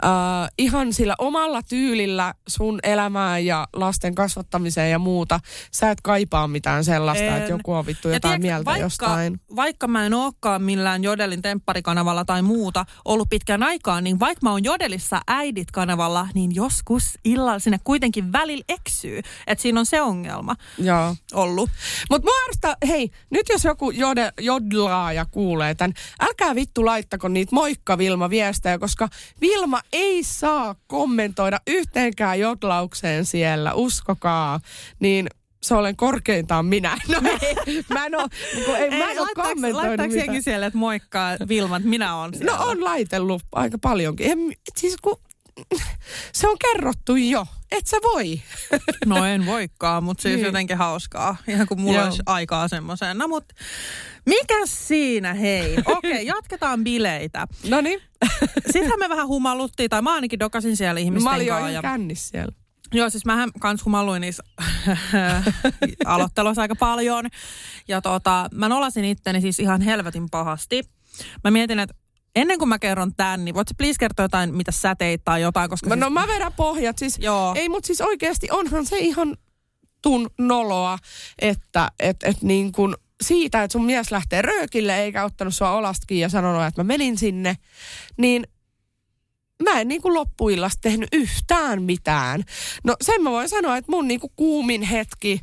[0.03, 0.11] äh,
[0.57, 5.39] ihan sillä omalla tyylillä sun elämään ja lasten kasvattamiseen ja muuta.
[5.71, 7.37] Sä et kaipaa mitään sellaista, En.
[7.37, 9.39] että joku on vittu Ja jotain tiedätkö, mieltä jostain.
[9.55, 14.51] Vaikka mä en olekaan millään Jodelin tempparikanavalla tai muuta ollut pitkän aikaa, niin vaikka mä
[14.51, 19.21] oon Jodelissa äidit-kanavalla, niin joskus illalla sinne kuitenkin välillä eksyy.
[19.47, 21.15] Että siinä on se ongelma Joo.
[21.33, 21.69] ollut.
[22.09, 27.55] Mutta mua ärsyttää, hei, nyt jos joku jode, jodlaaja kuulee tämän, älkää vittu laittako niitä
[27.55, 29.09] moikka Vilma viestejä, koska
[29.41, 34.59] Vilma ei saa kommentoida yhteenkään jodlaukseen siellä, uskokaa.
[34.99, 35.27] Niin
[35.63, 36.97] se olen korkeintaan minä.
[37.07, 38.27] No ei, mä en ole,
[38.65, 40.43] kun ei, mä en ole kommentoinut mitään.
[40.43, 42.57] siellä, että moikkaa Vilma, että minä olen siellä?
[42.57, 44.31] No on laitellut aika paljonkin.
[44.31, 44.39] En,
[44.77, 45.17] siis kun,
[46.33, 48.41] se on kerrottu jo, et sä voi.
[49.05, 50.45] No en voikaan, mutta siis Niin.
[50.45, 51.35] jotenkin hauskaa.
[51.47, 52.05] Ihan kuin mulla Joo.
[52.05, 53.17] olisi aikaa semmoiseen.
[53.17, 53.45] No mut
[54.25, 55.77] mikä siinä hei?
[55.85, 57.47] Okei, jatketaan bileitä.
[57.69, 58.01] No niin,
[58.65, 61.71] Sittenhän me vähän humaluttiin, tai mä ainakin dokasin siellä ihmisten mä olin jo kanssa.
[61.71, 61.81] Ja...
[61.81, 62.51] kännissä siellä.
[62.93, 64.43] Joo, siis mähän kans humalluin niissä
[66.05, 67.25] aloitteluissa aika paljon.
[67.87, 70.83] Ja tota, mä nolasin itteni siis ihan helvetin pahasti.
[71.43, 71.95] Mä mietin, että
[72.35, 75.41] ennen kuin mä kerron tän, niin voit sä please kertoa jotain, mitä sä teit tai
[75.41, 75.99] jotain, koska Mä, siis...
[75.99, 76.97] no mä vedän pohjat.
[76.97, 77.53] Siis, Joo.
[77.57, 79.37] Ei, mutta siis oikeasti onhan se ihan
[80.01, 80.97] tun noloa,
[81.39, 86.19] että et, et niin kun siitä, että sun mies lähtee röökille eikä ottanut sua olastakin
[86.19, 87.57] ja sanonut, että mä menin sinne,
[88.17, 88.47] niin
[89.61, 92.43] mä en niin kuin loppuillasta tehnyt yhtään mitään.
[92.83, 95.41] No sen mä voin sanoa, että mun niin kuin kuumin hetki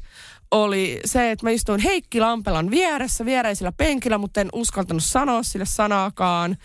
[0.51, 5.67] oli se, että mä istuin Heikki Lampelan vieressä, viereisellä penkillä, mutta en uskaltanut sanoa sille
[5.67, 6.57] sanaakaan.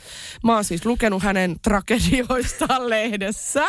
[0.43, 3.65] Mä oon siis lukenut hänen tragedioistaan lehdessä,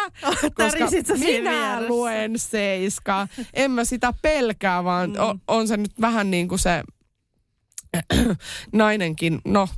[0.55, 1.89] koska minä vieressä?
[1.89, 3.29] luen Seiska.
[3.55, 5.17] En mä sitä pelkää, vaan mm.
[5.19, 6.83] on, on se nyt vähän niin kuin se
[8.73, 9.69] nainenkin, no,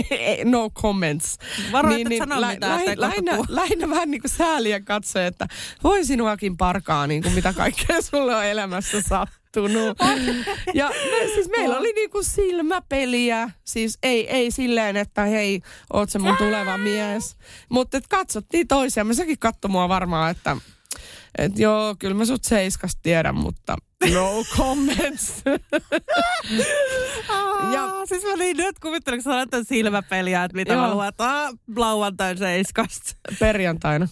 [0.44, 1.38] no comments.
[1.72, 5.46] Varo, et et sano mitään, ettei kohta lähinnä, lähinnä vähän niin kuin sääliä katsoa, että
[5.84, 9.98] voi sinuakin parkaa, niin kuin mitä kaikkea sulle on elämässä sattunut.
[10.74, 15.60] ja me, siis meillä oli niin kuin silmäpeliä, siis ei, ei silleen, että hei,
[15.92, 17.36] oot se mun tuleva mies.
[17.68, 20.56] Mutta katsottiin toisiamme, sekin katsoi mua varmaan, että
[21.38, 23.76] et joo, kyllä mä sut seiskas tiedän, mutta
[24.14, 25.42] no comments.
[26.50, 26.64] Ja,
[27.72, 31.02] Ja- siis mä niin nyt kuvittelen, kun sä silmäpeliä, että mitä Joo.
[31.18, 33.12] ah, lauantain seiskasta.
[33.40, 34.08] Perjantaina.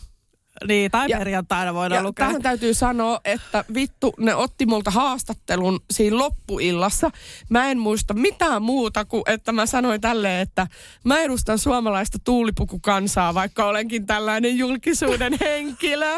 [0.69, 2.27] Niin, tai Ja- perjantaina voidaan Ja lukea.
[2.27, 7.11] tähän täytyy sanoa, että vittu, ne otti multa haastattelun siinä loppuillassa.
[7.51, 10.67] Mä en muista mitään muuta kuin, että mä sanoin tälleen, että
[11.05, 16.11] mä edustan suomalaista tuulipukukansaa, vaikka olenkin tällainen julkisuuden henkilö.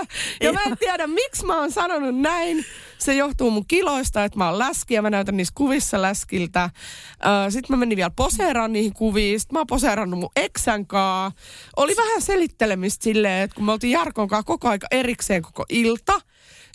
[0.43, 2.65] Ja mä en tiedä, miksi mä oon sanonut näin.
[2.99, 6.71] Se johtuu mun kiloista, että mä oon läski ja mä näytän niissä kuvissa läskiltä.
[7.49, 9.41] Sitten mä menin vielä poseeraan niihin kuviin.
[9.41, 11.33] Sitten mä oon poseerannut mun eksän kaa.
[11.77, 16.21] Oli vähän selittelemistä silleen, että kun me oltiin Jarkon kanssa koko aika erikseen koko ilta.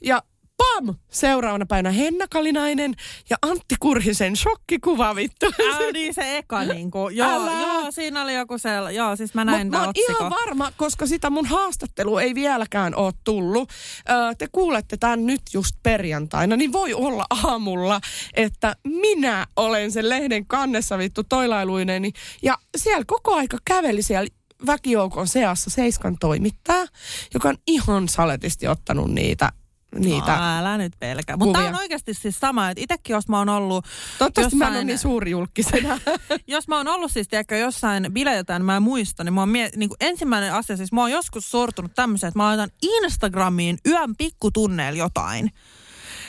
[0.04, 0.24] Ja
[0.62, 0.96] pam!
[1.10, 2.94] Seuraavana päivänä Henna Kalinainen
[3.30, 5.46] ja Antti Kurhisen shokkikuva vittu.
[5.46, 7.10] Ää, niin se eka niinku.
[7.20, 7.62] Joo, Älä.
[7.62, 10.72] joo, siinä oli joku se, joo, siis mä Mut näin mä tämän oon ihan varma,
[10.78, 13.70] koska sitä mun haastattelu ei vieläkään ole tullut.
[14.10, 18.02] Öö, te kuulette tämän nyt just perjantaina, niin voi olla aamulla,
[18.34, 22.04] että minä olen sen lehden kannessa vittu toilailuinen.
[22.44, 26.88] Ja siellä koko aika käveli siellä väkijoukon seassa Seiskan toimittaja,
[27.34, 29.52] joka on ihan saletisti ottanut niitä
[30.00, 30.36] niitä.
[30.38, 31.38] No, älä nyt pelkää.
[31.38, 33.86] Mutta tämä on oikeasti siis sama, että itsekin jos mä oon ollut
[34.18, 36.00] Toivottavasti mä en jossain- niin suuri julkisena.
[36.48, 39.50] jos mä oon ollut siis tiedätkö, jossain bileiltä, niin mä en muista, niin, mä oon
[39.50, 43.78] mie- niin kuin ensimmäinen asia, siis mä oon joskus sortunut tämmöiseen, että mä laitan Instagramiin
[43.88, 45.52] yön pikkutunneilla jotain.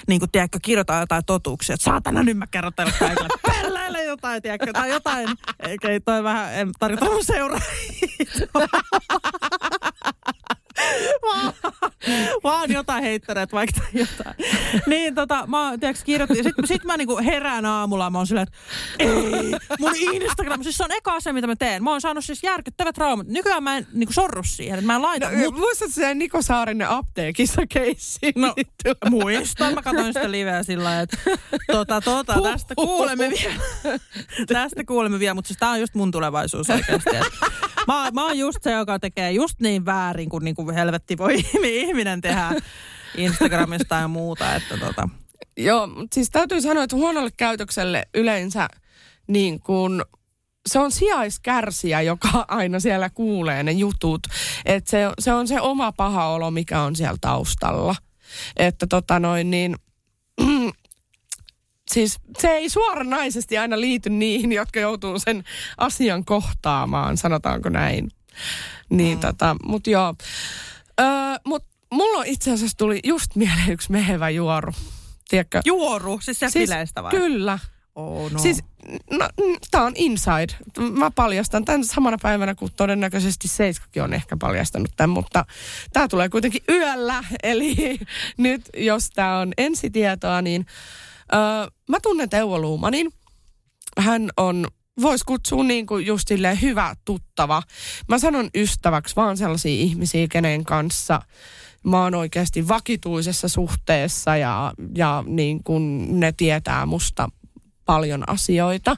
[0.09, 4.43] Niin kuin, tiedätkö, kirjoitan jotain totuuksia, että saatana nyt mä kerron teille kaikille pelleille jotain,
[4.43, 5.29] tiedätkö, tai jotain,
[5.61, 7.67] eikä ei toi vähän, en tarkoita mun seuraajia.
[11.23, 11.53] vaan,
[12.45, 14.37] vaan jotain heittäneet vaikka tai jotain.
[14.87, 18.47] Niin tota, mä tiedätkö, kirjoitin, ja sit, sit mä niinku herään aamulla, mä oon silleen,
[18.49, 18.59] että
[18.99, 21.85] ei, mun Instagram, siis se on eka asia, mitä mä teen.
[21.85, 23.27] Mä oon saanut siis järkyttävät traumat.
[23.27, 26.43] Nykyään mä en niinku sorru siihen, että mä en laita, No, mut Muistatko sen Niko
[26.43, 28.19] Saarinen apteekissa keissi?
[28.37, 28.55] No,
[29.11, 29.75] muistan.
[29.75, 31.17] Mä katsoin sitä liveä sillä lailla, että
[31.73, 33.99] tota, tota, tästä kuulemme vielä.
[34.47, 37.17] tästä kuulemme vielä, mutta siis tää on just mun tulevaisuus oikeasti.
[37.17, 41.19] Et Mä, mä oon just se, joka tekee just niin väärin kuin, niin kuin helvetti
[41.19, 42.51] voi ihminen tehdä
[43.17, 44.55] Instagramista ja muuta.
[44.55, 45.09] Että tota.
[45.57, 48.69] Joo, siis täytyy sanoa, että huonolle käytökselle yleensä
[49.27, 50.03] niin kuin,
[50.69, 54.23] se on sijaiskärsijä, joka aina siellä kuulee ne jutut.
[54.65, 57.95] Että se, se on se oma paha olo, mikä on siellä taustalla.
[58.57, 59.77] Että tota noin niin,
[61.93, 65.45] siis se ei suoranaisesti aina liity niihin, jotka joutuu sen
[65.79, 68.11] asian kohtaamaan, sanotaanko näin.
[68.91, 69.21] Niin mm.
[69.21, 70.15] tota, mut joo.
[71.01, 71.07] Öö,
[71.47, 74.73] mut mulla itse asiassa tuli just mieleen yksi mehevä juoru.
[75.29, 75.61] Tiedätkö?
[75.65, 76.71] Juoru, siis se siis,
[77.03, 77.11] vai?
[77.11, 77.59] Kyllä.
[77.95, 78.39] Oh, no.
[78.39, 78.65] Siis,
[79.11, 79.29] no,
[79.71, 80.55] tämä on inside.
[80.93, 85.45] Mä paljastan tämän samana päivänä, kun todennäköisesti Seiskakin on ehkä paljastanut tämän, mutta
[85.93, 87.25] tämä tulee kuitenkin yöllä.
[87.43, 87.99] Eli
[88.37, 90.67] nyt, jos tämä on ensitietoa, niin
[91.35, 91.41] öö,
[91.89, 93.13] mä tunnen Teuvo Luumanin.
[93.99, 94.67] Hän on,
[95.03, 97.63] voisi kutsua niin kuin just silleen hyvä tuttava.
[98.09, 101.23] Mä sanon ystäväksi vaan sellaisia ihmisiä, kenen kanssa
[101.85, 107.29] mä oon oikeasti vakituisessa suhteessa ja, ja niin kuin ne tietää musta
[107.85, 108.97] paljon asioita,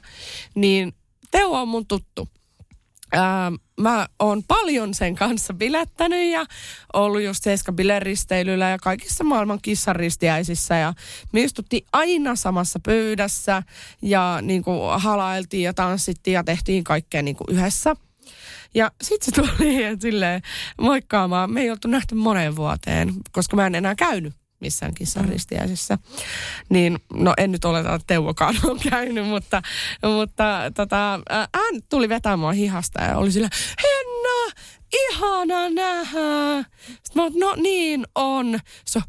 [0.55, 0.93] niin
[1.31, 2.29] Teo on mun tuttu.
[3.15, 3.51] Ää,
[3.81, 6.45] mä oon paljon sen kanssa bilettänyt ja
[6.93, 10.93] ollut just Seiska bileristeilyllä ja kaikissa maailman kissaristiäisissä ja
[11.31, 13.63] me istuttiin aina samassa pöydässä
[14.01, 17.95] ja niin kuin halailtiin ja tanssittiin ja tehtiin kaikkea niin kuin yhdessä.
[18.73, 20.41] Ja sitten se tuli silleen
[20.81, 21.51] moikkaamaan.
[21.51, 25.97] Me ei oltu nähty moneen vuoteen, koska mä en enää käynyt missään kissaristiäisissä.
[26.69, 29.61] Niin, no en nyt oleta, että Teuvokaan on käynyt, mutta,
[30.17, 33.49] mutta tota, hän tuli vetämään hihasta ja oli sillä,
[33.83, 34.61] Henna,
[34.93, 36.69] ihana nähdä.
[36.87, 38.59] Sitten mä oon, no niin on.
[38.85, 39.05] Se on,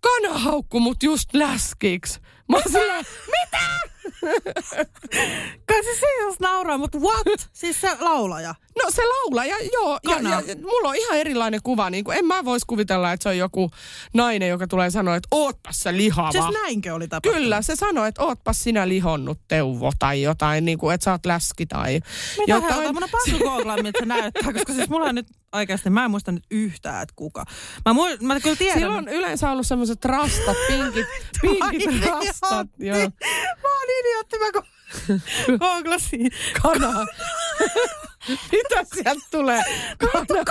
[0.00, 2.20] kana haukku mut just läskiksi.
[2.48, 3.95] Mä oon silleen, mitä?
[5.68, 7.48] Kai se se jos nauraa, mutta what?
[7.52, 8.54] siis se laulaja.
[8.84, 9.98] No se laulaja, joo.
[10.08, 10.30] Ja, Kana.
[10.30, 11.90] ja, ja, mulla on ihan erilainen kuva.
[11.90, 13.70] Niin kuin, en mä vois kuvitella, että se on joku
[14.14, 16.32] nainen, joka tulee sanoa, että ootpas sä lihava.
[16.32, 17.36] Siis näinkö oli tapahtunut?
[17.42, 21.26] Kyllä, se sanoi, että ootpas sinä lihonnut Teuvo tai jotain, niin kuin, että sä oot
[21.26, 21.94] läski tai
[22.38, 22.74] Mitä jotain.
[22.74, 22.92] helta?
[22.92, 26.10] Mun on pakko googlaa, miltä se näyttää, koska siis mulla on nyt oikeasti, mä en
[26.10, 27.44] muista nyt yhtään, että kuka.
[27.86, 28.78] Mä, mu- mä kyllä tiedän.
[28.78, 31.06] Sillä on yleensä ollut semmoiset rastat, pinkit,
[31.42, 32.66] pinkit Ai, rastat.
[32.78, 32.98] Joo.
[33.62, 34.66] Mä oon idiootti, mä go-
[35.60, 36.30] googlasin.
[36.62, 36.92] Kana.
[38.52, 39.62] Mitä sieltä tulee?
[39.98, 40.44] Kana.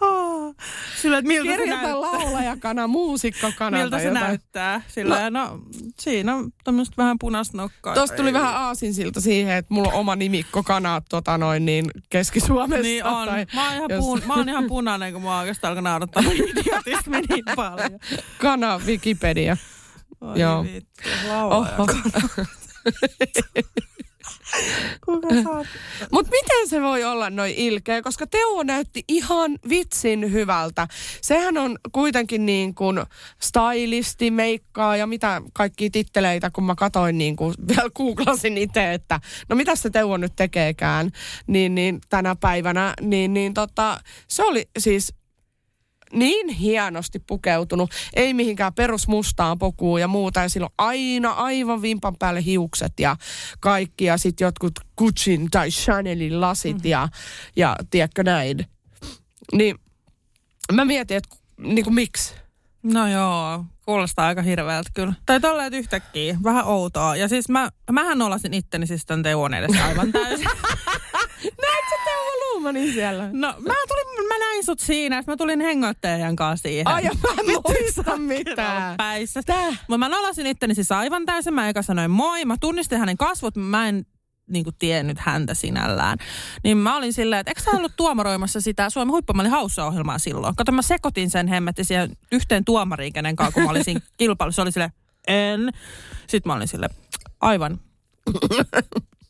[0.00, 0.54] Oh.
[1.02, 2.00] Sillä, että miltä se Kirjoita näyttää.
[2.00, 3.78] laulajakana, muusikkokana.
[3.78, 4.24] Miltä se jotain.
[4.24, 4.82] näyttää?
[4.88, 5.44] Sillä no.
[5.46, 5.58] no,
[6.00, 7.94] siinä on tämmöistä vähän punaista nokkaa.
[7.94, 12.82] Tuosta tuli vähän aasinsilta siihen, että mulla on oma nimikko Kana tota noin, niin Keski-Suomessa.
[12.82, 13.28] Niin on.
[13.28, 16.22] Tai Mä oon, ihan jos- puun, mä oon ihan punainen, kun mä oikeastaan alkaa naurattaa
[16.22, 17.98] idiotismi niin paljon.
[18.38, 19.56] Kana Wikipedia.
[20.20, 20.64] Oi Joo.
[20.64, 21.74] vittu, laulaja.
[21.78, 21.86] Oho.
[26.12, 30.88] Mutta miten se voi olla noin ilkeä, koska Teuvo näytti ihan vitsin hyvältä.
[31.22, 33.02] Sehän on kuitenkin niin kuin
[33.40, 39.20] stylisti, meikkaa ja mitä kaikki titteleitä, kun mä katoin niin kuin, vielä googlasin itse, että
[39.48, 41.10] no mitä se Teuvo nyt tekeekään,
[41.46, 45.14] niin, niin tänä päivänä, niin, niin tota, se oli siis
[46.12, 50.40] niin hienosti pukeutunut, ei mihinkään perusmustaan pokuun ja muuta.
[50.40, 53.16] Ja silloin aina aivan vimpan päälle hiukset ja
[53.60, 56.90] kaikki ja sitten jotkut Gucciin tai Chanelin lasit mm.
[56.90, 57.08] ja,
[57.56, 58.66] ja tiedätkö näin.
[59.52, 59.78] Niin
[60.72, 62.34] mä mietin, että niin kuin miksi?
[62.82, 65.14] No joo, kuulostaa aika hirveältä kyllä.
[65.26, 67.16] Tai tolleen yhtäkkiä, vähän outoa.
[67.16, 70.46] Ja siis mä, mähän nolasin itteni siis tämän Teuon edessä aivan täysin.
[71.42, 73.28] Näetkö sä Teuvo Luumanin siellä?
[73.32, 76.88] No mä, tulin, mä näin sut siinä, että mä tulin hengoittajan kanssa siihen.
[76.88, 78.96] Ai ja mä en muista mitään.
[78.96, 79.40] Päissä.
[79.88, 81.54] Mutta mä nolasin itteni siis aivan täysin.
[81.54, 82.44] Mä eka sanoin moi.
[82.44, 83.56] Mä tunnistin hänen kasvot.
[83.56, 84.06] Mä en
[84.50, 86.18] niin kuin tiennyt häntä sinällään.
[86.64, 90.56] Niin mä olin silleen, että eikö sä ollut tuomaroimassa sitä Suomen huippumalli haussa-ohjelmaa silloin?
[90.56, 94.56] Kato, mä sekoitin sen hemmetti siihen yhteen tuomariin, kenen kanssa, kun mä olin siinä kilpailussa.
[94.56, 94.92] Se oli silleen,
[95.28, 95.72] en.
[96.26, 96.94] Sitten mä olin silleen,
[97.40, 97.80] aivan.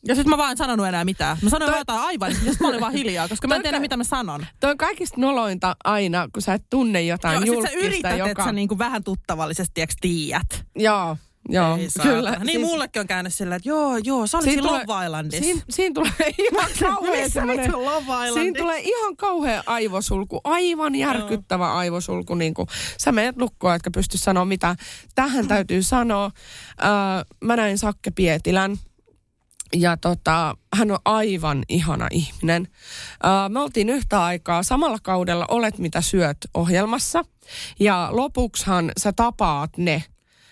[0.07, 1.37] Ja sitten mä vaan en sanonut enää mitään.
[1.41, 3.79] Mä sanoin Toi- jotain aivan, ja sitten mä olin vaan hiljaa, koska mä en tiedä,
[3.79, 4.45] mitä mä sanon.
[4.59, 8.17] Toi on kaikista nolointa aina, kun sä et tunne jotain Joo, sit julkista, sä yrität,
[8.17, 8.31] joka...
[8.31, 10.65] että sä niinku vähän tuttavallisesti, tiedätkö, tiedät.
[10.75, 11.17] Joo,
[11.49, 12.37] joo, Ei kyllä.
[12.43, 15.43] Niin mullekin on käynyt sillä, että joo, joo, sä olit siinä Love Islandissa.
[15.43, 17.71] Siinä, siinä tulee ihan kauhea Missä semmoinen-?
[18.33, 22.35] Siinä tulee ihan kauhea aivosulku, aivan järkyttävä aivosulku.
[22.35, 24.75] Niin kuin, sä meet lukkoon, etkä pysty sanoa mitä.
[25.15, 26.25] Tähän täytyy sanoa.
[26.25, 28.77] Äh, mä näin Sakke Pietilän.
[29.73, 32.67] Ja tota, hän on aivan ihana ihminen.
[33.49, 37.25] Me oltiin yhtä aikaa samalla kaudella Olet mitä syöt ohjelmassa.
[37.79, 40.03] Ja lopuksihan sä tapaat ne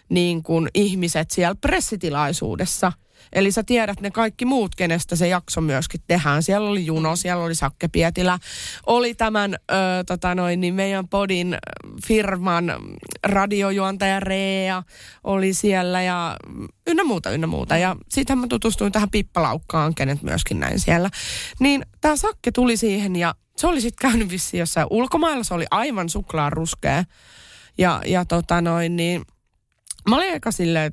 [0.10, 2.92] niin kuin ihmiset siellä pressitilaisuudessa.
[3.34, 6.44] Eli sä tiedät ne kaikki muut, kenestä se jakso myöskin tehdään.
[6.44, 8.40] Siellä oli Juno, siellä oli Sakke Pietilä,
[8.86, 9.76] oli tämän ö,
[10.08, 11.58] tota noin, niin meidän podin
[12.08, 12.74] firman
[13.24, 14.84] radiojuontaja Rea
[15.24, 16.38] oli siellä ja
[16.88, 17.78] ynnä muuta, ynnä muuta.
[17.78, 21.10] Ja sitten mä tutustuin tähän Pippalaukkaan, kenet myöskin näin siellä.
[21.60, 25.66] Niin tämä Sakke tuli siihen ja se oli sitten käynyt vissiin jossain ulkomailla, se oli
[25.72, 27.04] aivan suklaaruskea.
[27.78, 29.22] Ja, ja tota noin, niin
[30.10, 30.92] mä olin aika silleen,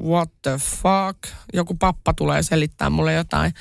[0.00, 1.18] what the fuck,
[1.52, 3.54] joku pappa tulee selittää mulle jotain.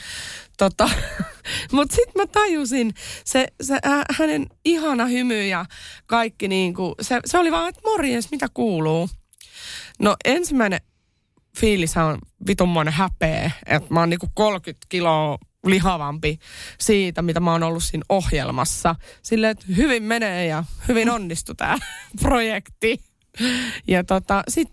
[0.58, 0.89] Tota,
[1.72, 2.94] Mutta sitten mä tajusin,
[3.26, 5.65] se, se äh, hänen ihana hymy ja
[6.06, 9.10] kaikki niinku, se, se oli vaan, että morjens, mitä kuuluu?
[10.00, 10.82] No ensimmäinen
[11.58, 16.39] fiilis on vitunmoinen häpeä, että mä oon niinku 30 kiloa lihavampi
[16.80, 18.96] siitä, mitä mä oon ollut siinä ohjelmassa.
[19.22, 21.78] Silleen, että hyvin menee ja hyvin onnistui tämä
[22.22, 23.00] projekti.
[23.88, 24.70] Ja tota, sit,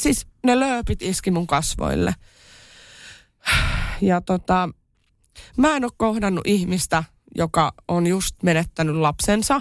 [0.00, 2.14] siis ne lööpit iski mun kasvoille.
[4.00, 4.68] Ja tota,
[5.56, 7.04] mä en ole kohdannut ihmistä,
[7.34, 9.60] joka on just menettänyt lapsensa.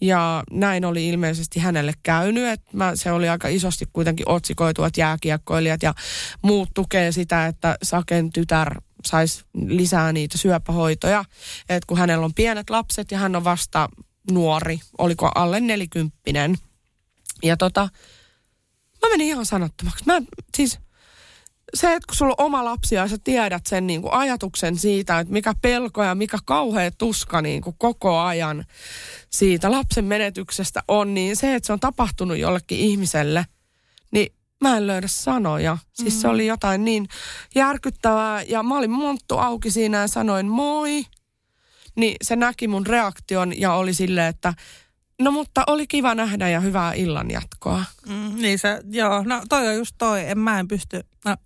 [0.00, 5.00] Ja näin oli ilmeisesti hänelle käynyt, että mä, se oli aika isosti kuitenkin otsikoitu, että
[5.00, 5.94] jääkiekkoilijat ja
[6.42, 11.24] muut tukee sitä, että Saken tytär saisi lisää niitä syöpähoitoja.
[11.68, 13.88] Että kun hänellä on pienet lapset ja hän on vasta
[14.30, 16.56] nuori, oliko alle nelikymppinen.
[17.42, 17.88] Ja tota,
[19.02, 20.04] mä menin ihan sanattomaksi.
[20.06, 20.22] Mä
[20.56, 20.78] siis,
[21.74, 25.18] se, että kun sulla on oma lapsi ja sä tiedät sen niin kuin ajatuksen siitä,
[25.18, 28.64] että mikä pelko ja mikä kauhea tuska niin kuin koko ajan
[29.30, 33.46] siitä lapsen menetyksestä on, niin se, että se on tapahtunut jollekin ihmiselle,
[34.10, 35.78] niin mä en löydä sanoja.
[35.92, 36.20] Siis mm.
[36.20, 37.06] se oli jotain niin
[37.54, 41.04] järkyttävää ja mä olin monttu auki siinä ja sanoin moi.
[41.96, 44.54] Niin se näki mun reaktion ja oli silleen, että
[45.20, 47.84] no mutta oli kiva nähdä ja hyvää illan jatkoa.
[48.08, 51.36] Mm, niin se, joo, no toi on just toi, en mä en pysty, no,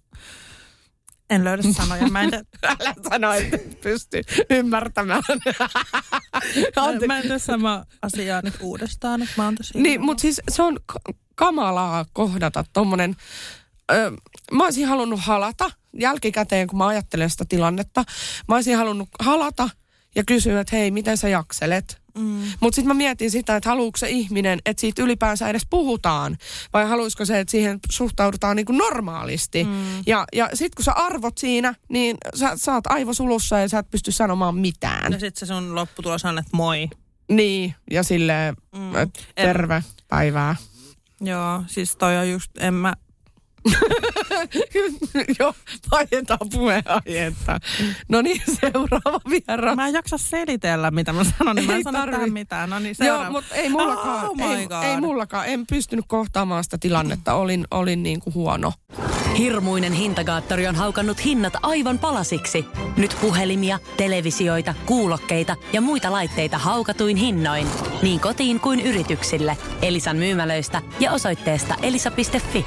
[1.30, 2.44] en löydä sanoja, mä en, te,
[2.80, 5.22] Älä sano, että et pysty ymmärtämään.
[5.58, 10.40] mä, mä en tee sama asiaa nyt uudestaan, että mä oon tosi Niin, mutta siis
[10.48, 13.16] se on k- kamalaa kohdata tommonen...
[13.92, 14.12] Ö,
[14.52, 18.04] mä olisin halunnut halata jälkikäteen, kun mä ajattelen sitä tilannetta.
[18.48, 19.70] Mä olisin halunnut halata
[20.14, 22.03] ja kysyä, että hei, miten sä jakselet?
[22.18, 22.42] Mm.
[22.60, 26.36] Mutta sitten mä mietin sitä, että haluuko se ihminen, että siitä ylipäänsä edes puhutaan.
[26.72, 29.64] Vai haluaisiko se, että siihen suhtaudutaan niin kuin normaalisti.
[29.64, 30.02] Mm.
[30.06, 33.90] Ja, ja sitten kun sä arvot siinä, niin sä, sä oot aivosulussa ja sä et
[33.90, 35.12] pysty sanomaan mitään.
[35.12, 36.88] Ja sit se sun lopputulos on, että moi.
[37.30, 39.10] Niin, ja silleen, mm.
[39.34, 40.56] terve päivää.
[41.20, 42.94] Joo, siis toi on just, en mä,
[45.38, 45.54] Joo,
[45.90, 47.60] vaihdetaan puheenaihetta.
[48.08, 49.76] No niin, seuraava vieras.
[49.76, 52.12] mä en jaksa selitellä, mitä mä sanon, niin mä Ei en sano tarvi.
[52.12, 52.70] tähän mitään.
[52.70, 53.22] No niin, seuraava.
[53.24, 55.46] Joo, mutta ei mullakaan, Oh ei, ei mullakaan.
[55.46, 57.34] En pystynyt kohtaamaan sitä tilannetta.
[57.34, 58.72] Olin, olin niin kuin huono.
[59.38, 62.64] Hirmuinen hintakaattori on haukannut hinnat aivan palasiksi.
[62.96, 67.66] Nyt puhelimia, televisioita, kuulokkeita ja muita laitteita haukatuin hinnoin.
[68.02, 69.56] Niin kotiin kuin yrityksille.
[69.82, 72.66] Elisan myymälöistä ja osoitteesta elisa.fi.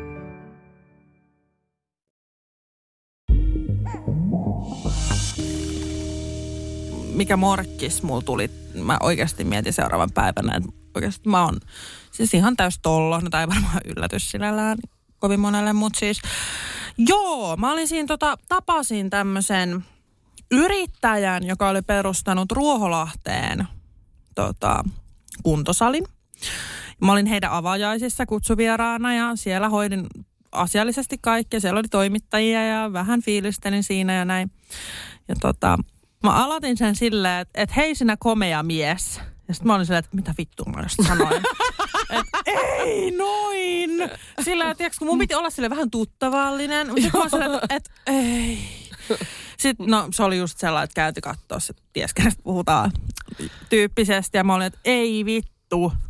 [7.21, 8.51] mikä morkkis mulla tuli.
[8.73, 11.59] Mä oikeasti mietin seuraavan päivänä, että oikeasti mä oon
[12.11, 13.19] siis ihan täys tollo.
[13.19, 14.77] No ei varmaan yllätys sinällään
[15.19, 16.21] kovin monelle, mutta siis
[16.97, 19.85] joo, mä olin siinä tota, tapasin tämmöisen
[20.51, 23.67] yrittäjän, joka oli perustanut Ruoholahteen
[24.35, 24.83] tota,
[25.43, 26.03] kuntosalin.
[27.01, 30.07] Mä olin heidän avajaisissa kutsuvieraana ja siellä hoidin
[30.51, 31.59] asiallisesti kaikkea.
[31.59, 34.51] Siellä oli toimittajia ja vähän fiilistelin siinä ja näin.
[35.27, 35.77] Ja tota,
[36.23, 39.21] mä aloitin sen silleen, että, että hei sinä komea mies.
[39.47, 41.43] Ja sitten mä olin silleen, että mitä vittua mä just sanoin.
[42.45, 44.11] Et, ei noin.
[44.43, 46.87] Sillä, että tiiäks, kun mun piti olla sille vähän tuttavallinen.
[46.87, 48.59] Mutta mä silleen, että, että ei.
[49.57, 52.91] Sitten no se oli just sellainen, että käyty katsoa, että ties kenestä puhutaan
[53.69, 54.37] tyyppisesti.
[54.37, 55.60] Ja mä olin, että ei vittu.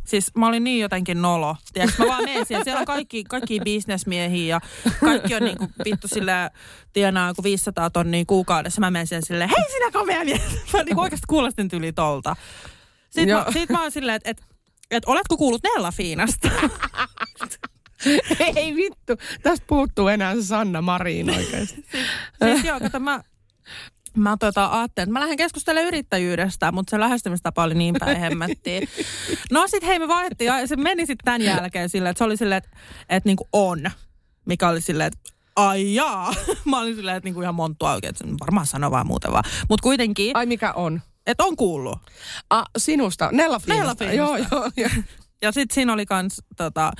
[0.04, 1.56] Siis mä olin niin jotenkin nolo.
[1.72, 2.64] Tiedätkö, mä vaan menen siellä.
[2.64, 4.60] Siellä on kaikki, kaikki bisnesmiehiä ja
[5.00, 6.50] kaikki on niinku vittu sillä
[6.92, 8.80] tienaa joku 500 tonnia kuukaudessa.
[8.80, 10.40] Mä menen siellä silleen, hei sinä komea mies.
[10.72, 12.36] Mä niinku oikeasti kuulostin tyli tolta.
[13.04, 13.44] Sitten Joo.
[13.44, 14.42] mä, sit mä oon silleen, että et,
[14.90, 16.48] et, oletko kuullut Nella Fiinasta?
[18.56, 21.84] Ei vittu, tästä puuttuu enää se Sanna Marin oikeasti.
[22.44, 23.22] siis joo, kato mä,
[24.16, 28.88] mä tota, ajattelin, että mä lähden keskustelemaan yrittäjyydestä, mutta se lähestymistapa oli niin päin hemmettiin.
[29.50, 32.36] No sit hei me vaihdettiin, ja se meni sitten tämän jälkeen silleen, että se oli
[32.36, 32.70] silleen, että,
[33.08, 33.90] että niinku on,
[34.44, 36.34] mikä oli silleen, että ai jaa.
[36.70, 39.44] Mä olin silleen, että niinku ihan monttua oikein, että varmaan sano vaan muuten vaan.
[39.68, 41.00] Mutta kuitenkin, Ai mikä on?
[41.26, 41.98] että on kuullut.
[42.50, 44.04] Ah, sinusta, Nella Nella Fiinasta.
[44.04, 44.16] Fiinasta.
[44.16, 45.02] Joo, joo, joo.
[45.42, 46.92] Ja sitten siinä oli kans tota,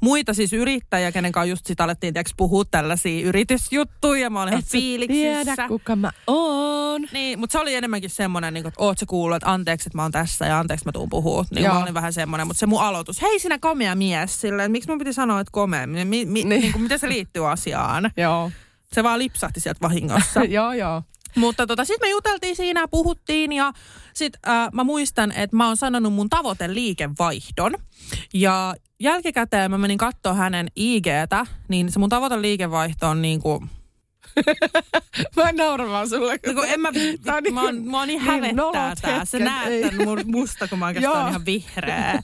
[0.00, 4.20] muita siis yrittäjiä, kenen kanssa just sit alettiin tiiäks, puhua tällaisia yritysjuttuja.
[4.20, 5.44] ja Mä olin fiiliksissä.
[5.44, 7.02] Tiedä, kuka mä oon.
[7.12, 10.02] Niin, mutta se oli enemmänkin semmoinen, niin että oot sä kuullut, että anteeksi, että mä
[10.02, 11.44] oon tässä ja anteeksi mä tuun puhua.
[11.50, 11.74] Niin Joo.
[11.74, 14.98] mä olin vähän semmoinen, mutta se mun aloitus, hei sinä komea mies, silleen, miksi mun
[14.98, 16.48] piti sanoa, että komea, mi, mi, Niin.
[16.48, 16.72] niin.
[16.72, 18.10] kuin, miten se liittyy asiaan.
[18.16, 18.50] Joo.
[18.92, 20.44] Se vaan lipsahti sieltä vahingossa.
[20.58, 21.02] joo, joo.
[21.36, 23.72] Mutta tota, sitten me juteltiin siinä, puhuttiin ja
[24.14, 27.74] sitten äh, mä muistan, että mä oon sanonut mun tavoite liikevaihdon.
[28.34, 33.64] Ja jälkikäteen mä menin katsoa hänen IGtä, niin se mun tavoite liikevaihto on niinku,
[35.36, 36.38] Mä en naura vaan sulle.
[36.46, 36.88] niinku en mä,
[37.24, 39.24] Tää on mä, oon, mä oon niin hävettää nolot tää.
[39.24, 42.22] Se hetket, näet tän mun musta, kun mä oikeastaan oon ihan vihreä.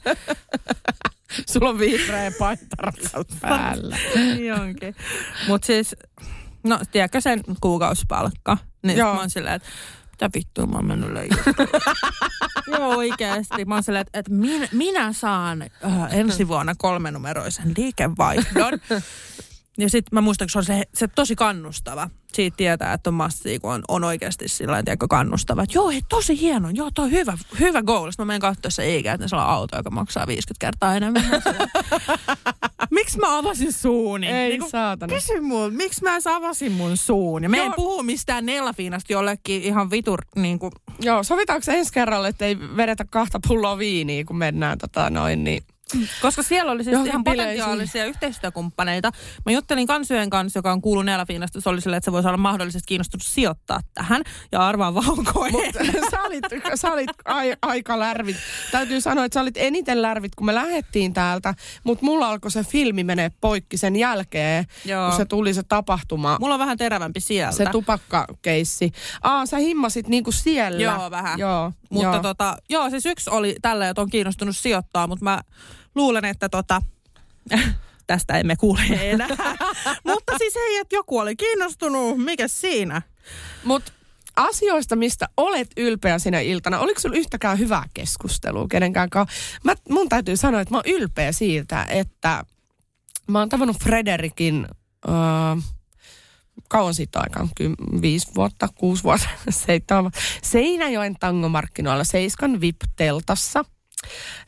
[1.51, 2.91] Sulla on vihreä paita
[3.41, 3.97] päällä.
[4.47, 4.95] Jonkin.
[5.47, 5.95] Mut siis,
[6.67, 8.57] no tiedätkö sen kuukausipalkka?
[8.83, 9.13] Niin Joo.
[9.13, 9.69] mä oon silleen, että
[10.11, 11.09] mitä vittua mä oon mennyt.
[12.71, 13.65] Joo oikeesti.
[13.65, 18.73] Mä oon silleen, että, että minä, minä saan äh, ensi vuonna kolmenumeroisen liikevaihdon.
[19.77, 22.09] Ja sitten mä muistan, kun se on se, se tosi kannustava.
[22.33, 25.63] Siitä tietää, että on massia, kun on, on oikeasti sillä tavalla kannustava.
[25.63, 26.69] Että joo, hei, tosi hieno.
[26.73, 28.11] Joo, toi on hyvä, hyvä goal.
[28.11, 31.23] Sitten mä menen katsoa se eikä, että se on auto, joka maksaa 50 kertaa enemmän.
[31.31, 34.27] Mä Miksi mä avasin suuni?
[34.27, 35.13] Ei Niinku, saatana.
[35.13, 37.43] Kysy mulle, miksi mä edes avasin mun suun?
[37.43, 37.73] Ja me en Joo.
[37.75, 43.05] puhu mistään Nellafiinasta jollekin ihan vitur, niin kuin, Joo, sovitaanko ensi kerralla, että ei vedetä
[43.09, 45.63] kahta pulloa viiniä, kun mennään tota noin, niin...
[46.21, 47.47] koska siellä oli siis Johonkin ihan bileisiin.
[47.47, 49.11] potentiaalisia yhteistyökumppaneita.
[49.45, 51.61] Mä juttelin kansyjen kanssa, joka on kuullut Nellafiinasta.
[51.61, 54.21] Se oli silleen, että se voisi olla mahdollisesti kiinnostunut sijoittaa tähän.
[54.51, 55.79] Ja arvaa vaan, onko Mutta
[56.11, 56.45] sä olit,
[56.75, 58.37] sä olit ai, aika lärvit.
[58.71, 61.53] Täytyy sanoa, että sä olit eniten lärvit, kun me lähdettiin täältä.
[61.83, 65.09] Mutta mulla alkoi se filmi menee poikki sen jälkeen, Joo.
[65.09, 66.37] kun se tuli se tapahtuma.
[66.39, 67.55] Mulla on vähän terävämpi sieltä.
[67.57, 68.91] Se tupakkakeissi.
[69.21, 70.83] Aa, sä himmasit niinku siellä.
[70.83, 71.39] Joo, vähän.
[71.39, 72.21] Joo, Mutta joo.
[72.21, 75.41] tota, joo, siis yksi oli tällä, että on kiinnostunut sijoittaa, mutta mä
[75.97, 76.81] luulen, että tota,
[78.07, 79.27] tästä emme kuule enää.
[80.03, 83.01] mutta siis hei, että joku oli kiinnostunut, mikä siinä?
[83.63, 83.93] Mut
[84.35, 89.37] asioista, mistä olet ylpeä sinä iltana, oliko sulla yhtäkään hyvää keskustelua kenenkään kanssa?
[89.63, 92.45] Mä, mun täytyy sanoa, että mä oon ylpeä siitä, että
[93.27, 94.67] mä oon tavannut Frederikin
[95.07, 95.13] öö,
[96.67, 97.47] kauan siitä aikaa,
[98.01, 100.19] viisi vuotta, kuusi vuotta, seitsemän vuotta.
[100.43, 103.65] Seinäjoen tangomarkkinoilla Seiskan VIP-teltassa.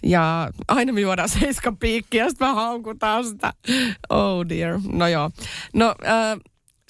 [0.04, 3.54] Ja aina me juodaan Seiskan piikkiä, sitten mä haukutaan sitä.
[4.10, 4.80] Oh dear.
[4.92, 5.32] No joo.
[5.74, 6.40] No, äh,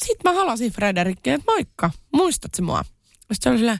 [0.05, 2.83] sitten mä halasin Frederikkiin, että moikka, muistatko mua?
[3.17, 3.79] Sitten se oli silleen,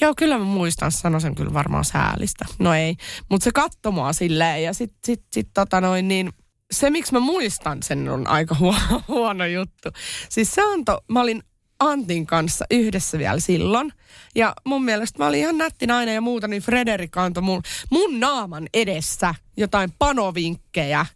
[0.00, 2.44] joo kyllä mä muistan, sanoi sen kyllä varmaan säälistä.
[2.58, 2.96] No ei,
[3.30, 6.32] mutta se katsoi mua silleen ja sitten sit, sit, tota noin niin,
[6.70, 9.88] se miksi mä muistan sen on aika huono, huono juttu.
[10.28, 11.42] Siis se antoi, mä olin
[11.80, 13.92] Antin kanssa yhdessä vielä silloin.
[14.34, 18.20] Ja mun mielestä mä olin ihan nätti nainen ja muuta, niin Frederik antoi mun, mun
[18.20, 21.06] naaman edessä jotain panovinkkejä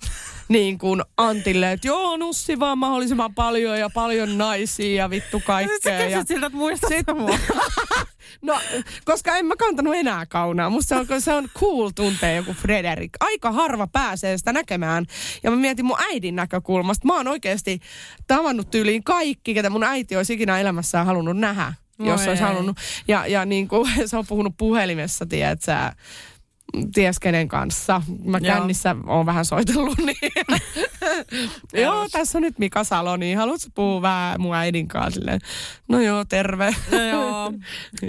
[0.49, 5.79] niin kuin Antille, että joo, nussi vaan mahdollisimman paljon ja paljon naisia ja vittu kaikkea.
[5.85, 6.25] Sä ja...
[6.25, 7.07] siltä, että muistat Sit...
[7.17, 7.39] mua.
[8.43, 8.61] no,
[9.05, 10.71] koska en mä kantanut enää kaunaa.
[10.71, 13.11] Musta se on, se on cool tuntea joku Frederik.
[13.21, 15.07] Aika harva pääsee sitä näkemään.
[15.43, 17.07] Ja mä mietin mun äidin näkökulmasta.
[17.07, 17.81] Mä oon oikeasti
[18.27, 21.75] tavannut tyyliin kaikki, ketä mun äiti olisi ikinä elämässään halunnut nähdä.
[21.99, 22.29] No jos ei.
[22.29, 22.77] olisi halunnut.
[23.09, 25.63] Ja, ja niin kuin se on puhunut puhelimessa, tiedät
[26.95, 28.03] ties kenen kanssa.
[28.25, 28.57] Mä Joo.
[28.57, 30.17] kännissä oon vähän soitellut, niin
[31.83, 35.21] joo, tässä on nyt Mika Salo, niin haluatko puhua vähän mun äidin kanssa?
[35.89, 36.75] No joo, terve.
[36.93, 37.53] No joo,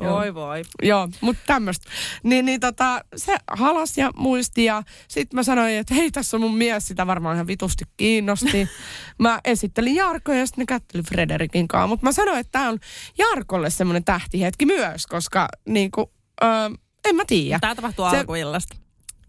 [0.14, 0.62] voi voi.
[0.84, 1.89] Joo, mutta tämmöistä.
[2.24, 6.41] Niin, niin tota, se halas ja muisti ja sitten mä sanoin, että hei, tässä on
[6.41, 8.70] mun mies, sitä varmaan ihan vitusti kiinnosti.
[9.20, 12.80] mä esittelin Jarko ja sitten ne kätteli Frederikin kanssa, mutta mä sanoin, että tämä on
[13.18, 16.12] Jarkolle semmoinen tähtihetki myös, koska niinku,
[16.43, 16.70] öö,
[17.06, 17.60] en mä tiedä.
[17.60, 18.76] Tämä tapahtuu se, alkuillasta.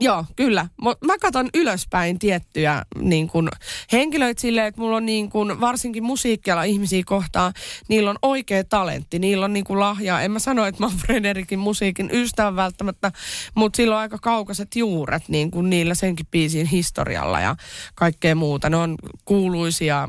[0.03, 0.67] Joo, kyllä.
[1.05, 3.49] Mä katson ylöspäin tiettyjä niin kun,
[3.93, 7.53] henkilöitä silleen, että mulla on niin kun, varsinkin musiikkiala ihmisiä kohtaan,
[7.89, 10.23] niillä on oikea talentti, niillä on niin kun, lahjaa.
[10.23, 13.13] En mä sano, että mä oon Frederikin musiikin ystävä välttämättä,
[13.55, 17.57] mutta sillä on aika kaukaiset juuret niin kun, niillä senkin biisin historialla ja
[17.95, 18.71] kaikkea muuta.
[18.71, 20.09] Ne on kuuluisia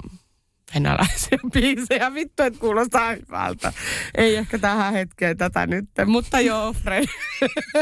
[0.76, 2.14] venäläisiä biisejä.
[2.14, 3.74] Vittu, että kuulostaa hyvältä.
[4.16, 5.90] Ei ehkä tähän hetkeen tätä nyt.
[6.06, 7.06] Mutta joo, Fred.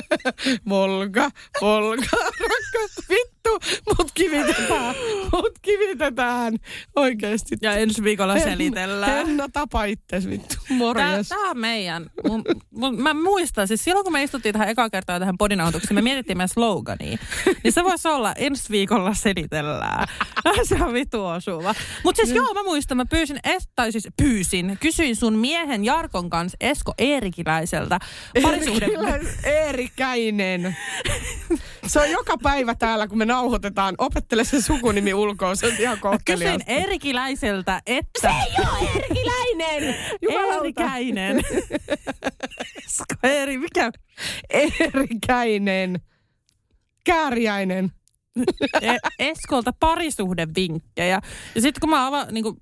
[0.70, 1.30] Volga,
[1.62, 2.06] Volga,
[2.50, 3.08] rakkaus.
[3.40, 4.96] Vittu, mut kivitetään.
[5.32, 6.58] Mut kivitetään.
[6.96, 7.58] Oikeesti.
[7.62, 9.28] Ja ensi viikolla selitellään.
[9.28, 10.56] Henna, tapa itses vittu.
[10.70, 11.30] Morjes.
[11.30, 12.10] Tää, tää on meidän.
[12.28, 16.02] Mun, mun, mä muistan, siis silloin kun me istuttiin tähän eka kertaa tähän podinautukseen, me
[16.02, 17.18] mietittiin meidän slogania.
[17.64, 20.08] Niin se voisi olla ensi viikolla selitellään.
[20.64, 21.76] se on vittu osuva.
[22.04, 23.40] Mutta siis joo, mä muistan mä pyysin,
[23.76, 28.00] tai siis pyysin, kysyin sun miehen Jarkon kanssa Esko Eerikiläiseltä
[28.42, 28.90] parisuhden...
[29.44, 30.78] Eerikäinen.
[31.90, 33.96] Se on joka päivä täällä, kun me nauhoitetaan.
[33.98, 36.66] Opettele se sukunimi ulkoa, se on ihan kohteliasta.
[36.66, 38.20] Kysyin Eerikiläiseltä, että...
[38.22, 39.96] Se ei ole Eerikiläinen!
[40.30, 41.42] Eerikäinen.
[42.86, 43.92] Esko Eeri, mikä?
[44.50, 46.00] Eerikäinen.
[47.04, 47.92] Kääriäinen.
[48.82, 51.22] E- Eskolta parisuhdevinkkejä.
[51.56, 52.56] Ja sitten kun mä avaan, niin kuin,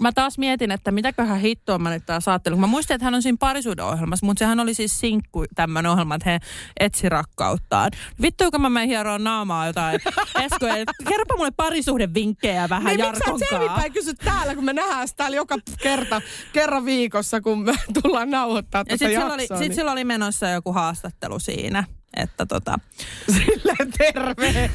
[0.00, 2.60] mä taas mietin, että mitäköhän hittoa mä nyt taas ajattelin.
[2.60, 6.14] Mä muistin, että hän on siinä parisuuden ohjelmassa, mutta sehän oli siis sinkku tämmöinen ohjelma,
[6.14, 6.40] että he
[6.80, 7.90] etsi rakkauttaan.
[8.22, 10.00] Vittu, kun mä menen hieroon naamaa jotain.
[10.44, 10.66] Esko,
[11.08, 13.58] kerropa mulle parisuuden vinkkejä vähän niin, Jarkon kanssa.
[13.58, 16.22] Miksi kysy täällä, kun me nähdään täällä joka kerta,
[16.52, 19.34] kerran viikossa, kun me tullaan nauhoittaa tätä sit jaksoa.
[19.34, 19.58] Oli, niin...
[19.58, 21.84] Sitten sillä oli menossa joku haastattelu siinä.
[22.16, 22.78] Että tota.
[23.36, 24.70] Sillä terve.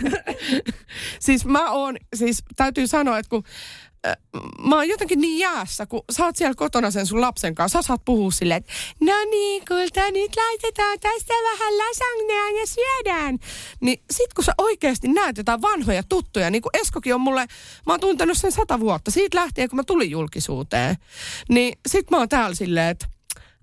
[1.20, 3.44] siis mä oon, siis täytyy sanoa, että kun
[4.60, 7.88] mä oon jotenkin niin jäässä, kun sä oot siellä kotona sen sun lapsen kanssa, sä
[7.88, 13.40] saat puhua silleen, että no niin, kulta, nyt laitetaan tästä vähän lasagnea ja syödään.
[13.82, 17.48] Niin sit kun sä oikeasti näet jotain vanhoja tuttuja, niin kuin Eskokin on mulle,
[17.86, 20.96] mä oon tuntenut sen sata vuotta, siitä lähtien kun mä tulin julkisuuteen,
[21.50, 23.06] niin sit mä oon täällä silleen, että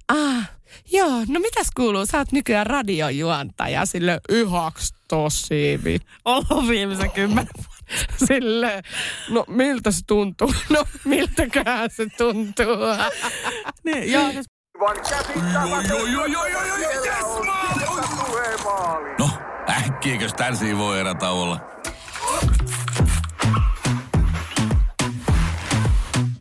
[0.09, 0.51] ah,
[0.93, 2.07] Joo, no mitäs kuuluu?
[2.07, 6.11] Sä oot nykyään radiojuontaja sille yhaks tosi vittu.
[6.25, 7.49] Ollut viimeisen kymmenen
[8.27, 8.83] Sille,
[9.31, 10.55] no miltä se tuntuu?
[10.71, 12.77] No miltäkään se tuntuu?
[13.85, 14.47] niin, joo, siis...
[19.19, 19.31] No,
[19.71, 21.61] äkkiäkös tän voi erätauolla?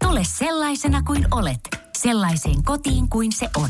[0.04, 1.60] Tule sellaisena kuin olet,
[1.98, 3.70] sellaiseen kotiin kuin se on.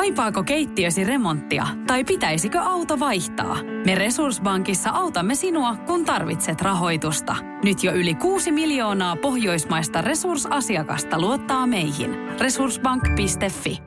[0.00, 3.62] Kaipaako keittiösi remonttia tai pitäisikö auto vaihtaa?
[3.86, 7.36] Me Resurssbankissa autamme sinua, kun tarvitset rahoitusta.
[7.64, 12.10] Nyt jo yli 6 miljoonaa pohjoismaista resursasiakasta luottaa meihin.
[12.38, 13.78] Resurssbank.fi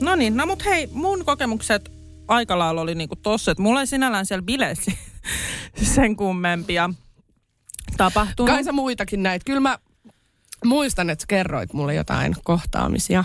[0.00, 1.88] No niin, no mut hei, mun kokemukset
[2.28, 4.92] aika lailla oli niinku tossa, että mulla ei sinällään siellä bileissä
[5.94, 6.90] sen kummempia
[7.96, 8.50] tapahtunut.
[8.50, 9.44] Kai sä muitakin näit.
[9.44, 9.78] Kyllä mä
[10.64, 13.24] muistan, että kerroit mulle jotain kohtaamisia.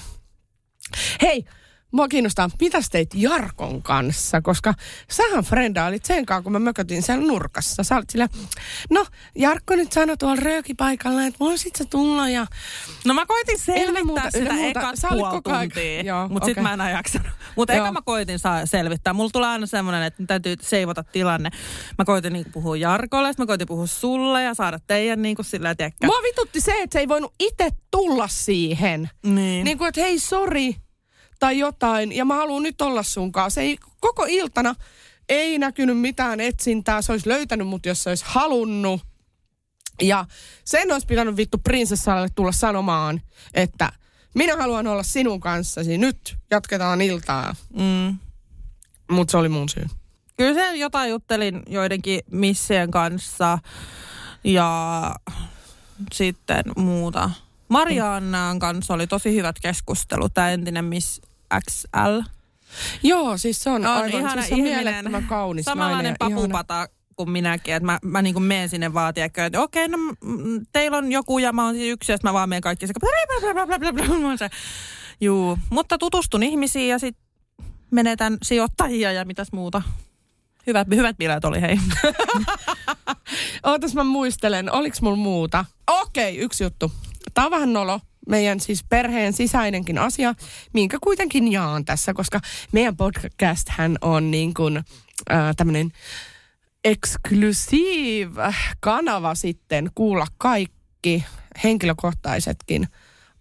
[1.21, 1.45] Hei,
[1.93, 4.73] mua kiinnostaa, mitä teit Jarkon kanssa, koska
[5.09, 7.83] sähän frendaalit sen kanssa, kun mä mökötin siellä nurkassa.
[7.83, 8.27] Sä olit sillä,
[8.89, 12.45] no Jarkko nyt sanoi tuolla röökipaikalla, että voisit sä tulla ja...
[13.05, 14.79] No mä koitin selvittää muuta- sitä muuta.
[14.79, 16.63] ekat Sä puoli tuntia, mutta sit okei.
[16.63, 17.27] mä en enää jaksanut.
[17.55, 19.13] Mutta eka mä koitin saa selvittää.
[19.13, 21.49] Mulla tulee aina semmoinen, että täytyy seivota tilanne.
[21.97, 26.05] Mä koitin niinku puhua Jarkolle, mä koitin puhua sulle ja saada teidän niinku sillä tiedäkö.
[26.05, 29.09] Mua vitutti se, että se ei voinut itse tulla siihen.
[29.25, 29.65] Niin.
[29.65, 30.75] Niin kuin, että hei, sori
[31.43, 33.55] tai jotain, ja mä haluan nyt olla sun kanssa.
[33.55, 34.75] Se ei koko iltana
[35.29, 37.01] ei näkynyt mitään etsintää.
[37.01, 39.01] Se olisi löytänyt mut, jos se olisi halunnut.
[40.01, 40.25] Ja
[40.65, 43.21] sen olisi pitänyt vittu prinsessalle tulla sanomaan,
[43.53, 43.91] että
[44.35, 45.97] minä haluan olla sinun kanssasi.
[45.97, 47.55] Nyt jatketaan iltaa.
[47.73, 48.17] Mm.
[49.11, 49.85] Mutta se oli mun syy.
[50.37, 53.59] Kyllä se jotain juttelin joidenkin missien kanssa
[54.43, 55.15] ja
[56.13, 57.29] sitten muuta.
[57.69, 61.21] Mariannaan kanssa oli tosi hyvät keskustelut, tämä entinen Miss
[61.69, 62.19] XL.
[63.03, 64.83] Joo, siis se on, On aivan, ihana siis se on ihminen.
[64.83, 66.41] mielettömän kaunis Samanlainen ja ihana.
[66.41, 70.65] papupata kuin minäkin, että mä, mä niinku menen sinne vaan, tiedätkö, että okei, no mm,
[70.71, 72.93] teillä on joku ja mä oon siis yksi ja mä vaan menen kaikki se,
[75.21, 77.25] Juu, mutta tutustun ihmisiin ja sitten
[77.91, 79.81] menetän sijoittajia ja mitäs muuta.
[80.67, 81.79] Hyvät, hyvät bileet oli, hei.
[83.63, 85.65] Ootas mä muistelen, oliks mulla muuta?
[85.87, 86.91] Okei, yksi juttu.
[87.33, 87.99] Tää on vähän nolo.
[88.27, 90.33] Meidän siis perheen sisäinenkin asia,
[90.73, 92.39] minkä kuitenkin jaan tässä, koska
[92.71, 95.91] meidän podcast hän on niin kuin äh, tämmöinen
[96.83, 101.23] exclusive kanava sitten kuulla kaikki
[101.63, 102.87] henkilökohtaisetkin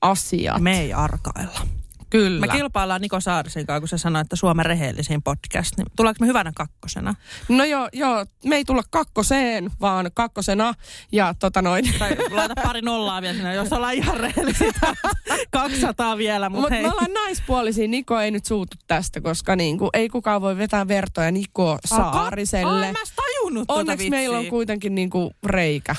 [0.01, 0.61] asiat.
[0.61, 1.82] Me ei arkailla.
[2.13, 2.41] Kyllä.
[2.47, 5.77] Me kilpaillaan Niko Saarisen kanssa, kun se sanoi, että Suomen rehellisin podcast.
[5.77, 7.15] Niin tuleeko me hyvänä kakkosena?
[7.49, 10.75] No joo, joo, me ei tulla kakkoseen, vaan kakkosena.
[11.13, 11.85] Ja tota noin.
[11.99, 14.73] Tai laita pari nollaa vielä sinne, jos ollaan ihan rehellisiä.
[15.51, 16.83] 200 vielä, mutta Mutta hei.
[16.83, 17.89] me ollaan naispuolisia.
[17.89, 22.87] Niko ei nyt suutu tästä, koska niinku, ei kukaan voi vetää vertoja Niko Saariselle.
[22.87, 24.19] Ai, mä tajunnut tota Onneksi vitsiä.
[24.19, 25.95] meillä on kuitenkin niinku reikä.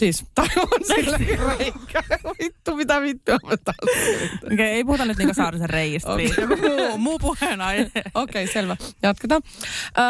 [0.00, 2.02] Siis, tai on silläkin reikä.
[2.42, 6.12] Vittu, mitä vittua mä taas Okei, okay, ei puhuta nyt Niko Saarisen reijistä.
[6.12, 6.30] Okay.
[6.40, 7.90] Joku muu, muu puheenaihe.
[8.14, 8.76] Okei, okay, selvä.
[9.02, 9.42] Jatketaan.
[9.98, 10.04] Öö,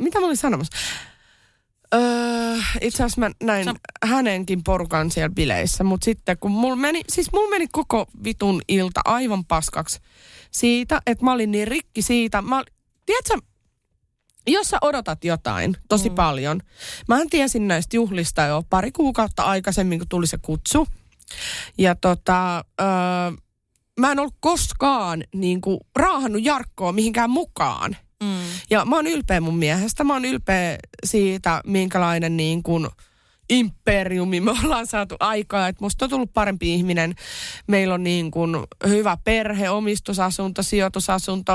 [0.00, 0.76] mitä mä olin sanomassa?
[1.94, 3.74] Öö, itse asiassa mä näin Sä-
[4.06, 9.00] hänenkin porukan siellä bileissä, mutta sitten kun mulla meni, siis mulla meni koko vitun ilta
[9.04, 10.00] aivan paskaksi
[10.50, 12.42] siitä, että mä olin niin rikki siitä.
[12.42, 12.62] Mä,
[13.06, 13.38] tiedätkö,
[14.46, 16.14] jos sä odotat jotain tosi mm.
[16.14, 16.60] paljon,
[17.08, 20.86] mähän tiesin näistä juhlista jo pari kuukautta aikaisemmin, kun tuli se kutsu.
[21.78, 22.86] Ja tota, öö,
[24.00, 27.96] mä en ollut koskaan niin kuin, raahannut Jarkkoa mihinkään mukaan.
[28.22, 28.44] Mm.
[28.70, 30.04] Ja mä oon ylpeä mun miehestä.
[30.04, 32.88] Mä oon ylpeä siitä, minkälainen niin kuin
[33.48, 35.68] imperiumi me ollaan saatu aikaa.
[35.68, 37.14] Että musta on tullut parempi ihminen.
[37.66, 38.56] Meillä on niin kuin
[38.88, 41.52] hyvä perhe, omistusasunto, sijoitusasunto.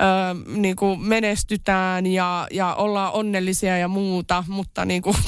[0.00, 4.44] Öö, niin kuin menestytään ja, ja ollaan onnellisia ja muuta.
[4.48, 5.16] Mutta niin kuin...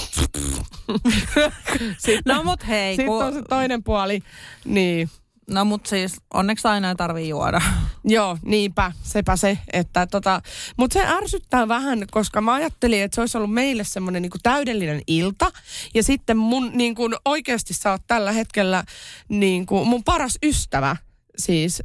[1.98, 4.22] Sitten, No mut hei, sitten kun, on se toinen puoli.
[4.64, 5.10] Niin,
[5.51, 7.61] no mut siis onneksi aina ei tarvii juoda.
[8.05, 9.59] Joo, niinpä, sepä se.
[9.72, 10.43] Että tota,
[10.76, 15.03] Mutta se ärsyttää vähän, koska mä ajattelin, että se olisi ollut meille semmoinen niinku täydellinen
[15.07, 15.53] ilta.
[15.95, 18.84] Ja sitten mun niinku, oikeasti sä oot tällä hetkellä
[19.28, 20.97] niinku, mun paras ystävä.
[21.38, 21.82] Siis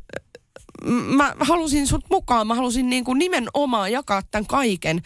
[1.16, 5.02] mä halusin sut mukaan, mä halusin niinku nimenomaan jakaa tämän kaiken.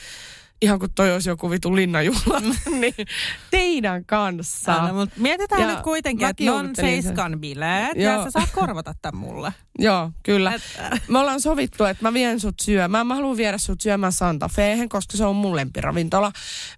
[0.62, 2.40] Ihan kuin toi olisi joku vitu linnanjuhla,
[2.80, 2.94] niin
[3.52, 4.74] teidän kanssa.
[4.74, 8.14] Aina, mut mietitään Ja nyt kuitenkin, että on seiskan bileet Joo.
[8.14, 9.54] ja sä saat korvata tämän mulle.
[9.80, 10.54] Joo, kyllä.
[10.54, 10.62] Et,
[11.08, 13.08] Me ollaan sovittu, että mä vien sut syömään.
[13.08, 16.32] Mä haluan viedä sut syömään Santa Fehen, koska se on mun lempiravintola.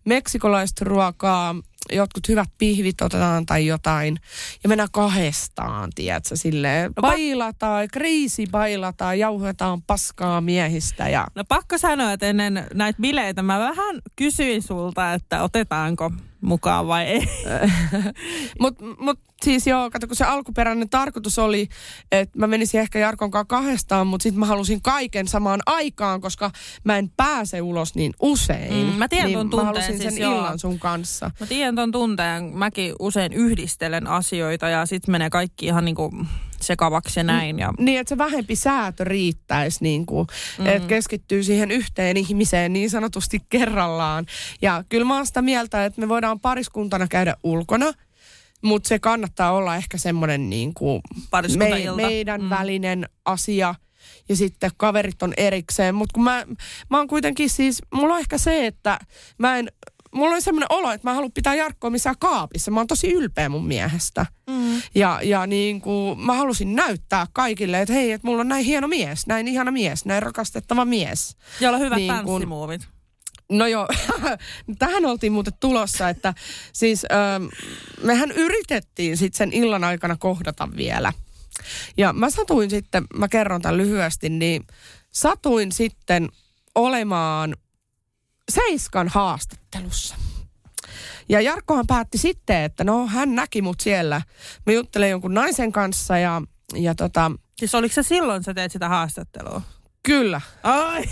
[0.06, 1.56] Meksikolaista ruokaa,
[1.92, 4.20] jotkut hyvät pihvit otetaan tai jotain.
[4.64, 6.92] Ja mennään kahdestaan, tiedätkö, silleen.
[6.96, 11.28] No Bailataan, kriisi bailataan, jauhetaan paskaa miehistä ja...
[11.36, 16.12] No pakko sanoa, että ennen näitä bileitä mä vähän kysyin sulta, että otetaanko
[16.44, 17.28] mukaan vai ei?
[18.62, 21.68] Mutta mut, siis joo, kato kun se alkuperäinen tarkoitus oli,
[22.12, 26.52] että mä menisin ehkä Jarkon kanssa kahdestaan, mutta sitten mä halusin kaiken samaan aikaan, koska
[26.84, 28.88] mä en pääse ulos niin usein.
[28.88, 30.38] Mm, mä tiedän niin ton mä tunteen, halusin sen siis joo.
[30.38, 31.32] illan sun kanssa.
[31.40, 32.44] Mä tiedän ton tunteen.
[32.44, 36.12] Mäkin usein yhdistelen asioita ja sitten menee kaikki ihan niinku
[36.64, 37.60] sekavaksi ja näin.
[37.60, 37.74] Ja...
[37.80, 40.28] Niin, että se vähempi säätö riittäisi, niin kuin,
[40.60, 40.66] mm.
[40.66, 44.26] että keskittyy siihen yhteen ihmiseen niin sanotusti kerrallaan.
[44.62, 47.94] Ja kyllä mä oon sitä mieltä, että me voidaan pariskuntana käydä ulkona,
[48.64, 51.96] mutta se kannattaa olla ehkä semmoinen niin kuin Pariskuntailta.
[51.96, 52.50] meidän Mm.
[52.50, 53.76] välinen asia.
[54.30, 55.96] Ja sitten kaverit on erikseen.
[55.96, 56.46] Mutta kun mä,
[56.90, 59.00] mä oon kuitenkin siis, mulla on ehkä se, että
[59.38, 59.72] mä en,
[60.14, 62.72] mulla on semmoinen olo, että mä haluan pitää Jarkkoa missään kaapissa.
[62.72, 64.26] Mä oon tosi ylpeä mun miehestä.
[64.50, 64.82] Mm.
[64.96, 68.88] Ja, ja niin kuin mä halusin näyttää kaikille, että hei, että mulla on näin hieno
[68.88, 71.38] mies, näin ihana mies, näin rakastettava mies.
[71.60, 72.88] Jolla on hyvät Niin niin kun- tanssimuovit.
[73.52, 73.88] No joo,
[74.80, 76.34] tähän oltiin muuten tulossa, että
[76.74, 77.46] siis ähm,
[78.04, 81.14] mehän yritettiin sitten sen illan aikana kohdata vielä.
[81.98, 84.68] Ja mä satuin sitten, mä kerron tämän lyhyesti, niin
[85.12, 86.30] satuin sitten
[86.76, 87.56] olemaan
[88.52, 90.16] Seiskan haastattelussa.
[91.30, 94.22] Ja Jarkkohan päätti sitten, että no hän näki mut siellä.
[94.66, 96.42] Mä juttelen jonkun naisen kanssa ja,
[96.76, 99.62] ja tota, Siis oliko se silloin, sä teet sitä haastattelua?
[100.04, 101.04] kyllä, Ai!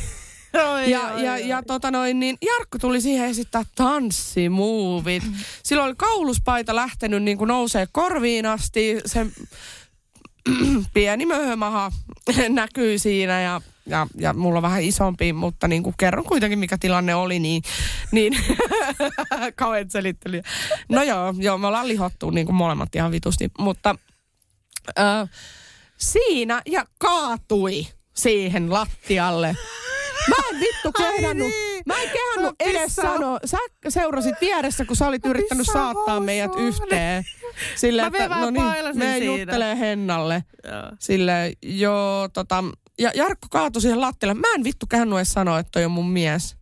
[0.54, 1.48] Ai, Ja, ai, ja, ai.
[1.48, 5.24] ja tota noin, niin Jarkko tuli siihen esittää tanssimuuvit.
[5.64, 8.98] Silloin oli kauluspaita lähtenyt niin kuin nousee korviin asti.
[9.06, 9.26] Se
[10.94, 11.92] pieni möhömaha
[12.50, 16.78] näkyy siinä ja, ja, ja mulla on vähän isompi, mutta niin kuin kerron kuitenkin mikä
[16.78, 17.64] tilanne oli, niin,
[18.12, 18.38] niin
[19.56, 20.42] kauhean selittely.
[20.90, 23.96] No joo, joo, me ollaan lihottu niin kuin molemmat ihan vitusti, mutta
[25.00, 25.30] äh,
[25.98, 29.56] siinä ja kaatui siihen lattialle.
[30.30, 31.84] Mä en vittu kehdannut, niin.
[31.86, 33.40] mä en kehdannut Se on edes sanoa.
[33.46, 33.58] Sä
[33.90, 37.24] seurasit vieressä, kun sä olit yrittänyt pissa saattaa meidät yhteen.
[37.76, 40.44] Sille, Mä että no niin, me juttelee Hennalle.
[40.64, 40.92] Joo.
[41.00, 42.64] Sille, joo, tota,
[43.00, 44.34] ja Jarkko kaatui siihen lattialle.
[44.34, 44.86] Mä en vittu
[45.18, 46.56] edes sanoa, että toi on mun mies.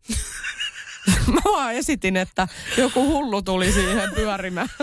[1.33, 4.69] Mä vaan esitin, että joku hullu tuli siihen pyörimään.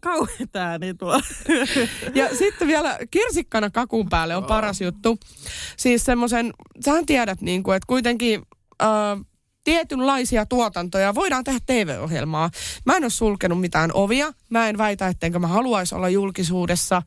[0.00, 1.20] Kauhean ääni tuo.
[2.14, 5.18] Ja sitten vielä kirsikkana kakun päälle on paras juttu.
[5.76, 6.52] Siis semmoisen,
[6.84, 8.42] sähän tiedät niin kuin, että kuitenkin
[8.82, 8.88] äh,
[9.64, 12.50] tietynlaisia tuotantoja voidaan tehdä TV-ohjelmaa.
[12.86, 14.32] Mä en ole sulkenut mitään ovia.
[14.50, 17.02] Mä en väitä, ettenkö mä haluaisi olla julkisuudessa,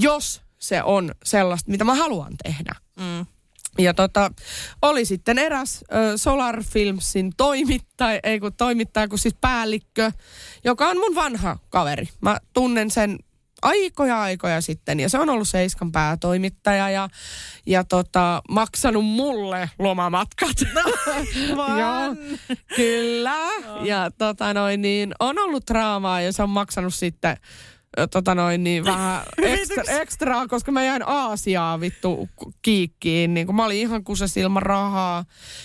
[0.00, 2.74] jos se on sellaista, mitä mä haluan tehdä.
[2.96, 3.26] Mm.
[3.78, 4.30] Ja tota,
[4.82, 10.12] oli sitten eräs ö, Solar Filmsin toimittaja, ei kun toimittaja, kun siis päällikkö,
[10.64, 12.08] joka on mun vanha kaveri.
[12.20, 13.18] Mä tunnen sen
[13.62, 17.08] aikoja aikoja sitten ja se on ollut Seiskan päätoimittaja ja,
[17.66, 20.56] ja tota, maksanut mulle lomamatkat.
[21.80, 22.16] Joo,
[22.76, 23.36] kyllä.
[23.84, 27.36] Ja tota noin, niin on ollut draamaa ja se on maksanut sitten
[28.10, 32.28] tota noin, niin vähän ekstra, ekstraa, koska mä jäin Aasiaan vittu
[32.62, 33.34] kiikkiin.
[33.34, 35.24] Niin kun mä olin ihan kusessa ilman rahaa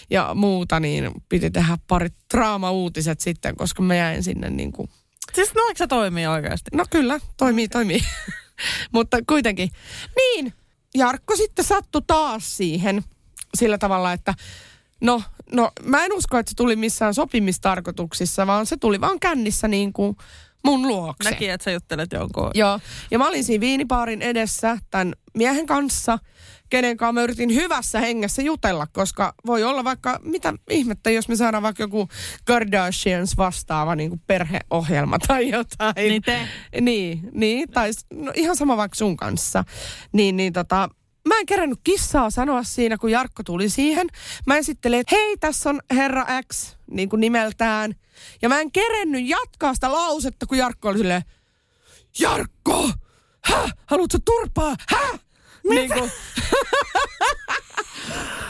[0.10, 4.90] ja muuta, niin piti tehdä pari draama-uutiset sitten, koska mä jäin sinne niin kuin
[5.34, 6.70] Siis noiko se toimii oikeasti?
[6.74, 8.00] No kyllä, toimii, toimii.
[8.94, 9.70] Mutta kuitenkin.
[10.16, 10.54] Niin,
[10.96, 13.04] Jarkko sitten sattui taas siihen
[13.58, 14.34] sillä tavalla, että
[15.02, 19.68] no, no mä en usko, että se tuli missään sopimistarkoituksissa, vaan se tuli vaan kännissä
[19.68, 20.18] niin kuin
[20.66, 21.30] mun luokse.
[21.30, 22.52] Näki, että sä juttelet jonkun.
[22.54, 22.80] Joo,
[23.12, 26.20] ja mä olin siinä viinipaarin edessä tämän miehen kanssa,
[26.70, 31.36] kenen kanssa mä yritin hyvässä hengessä jutella, koska voi olla vaikka mitä ihmettä, jos me
[31.36, 32.08] saadaan vaikka joku
[32.46, 35.94] Kardashians vastaava niin kuin perheohjelma tai jotain.
[35.96, 36.48] Niin te.
[36.82, 39.64] Niin, niin tai no ihan sama vaikka sun kanssa.
[40.12, 40.90] Niin, niin tota,
[41.28, 44.08] mä en kerännyt kissaa sanoa siinä, kun Jarkko tuli siihen.
[44.48, 47.96] Mä esittelin, että hei, tässä on herra X, niin kuin nimeltään.
[48.42, 51.22] Ja mä en kerennyt jatkaa sitä lausetta, kun Jarkko oli silleen,
[52.20, 52.92] Jarkko!
[53.46, 53.74] Häh?
[53.86, 54.76] Haluatko turpaa?
[54.90, 55.20] Häh?
[55.70, 56.12] Niin kuin,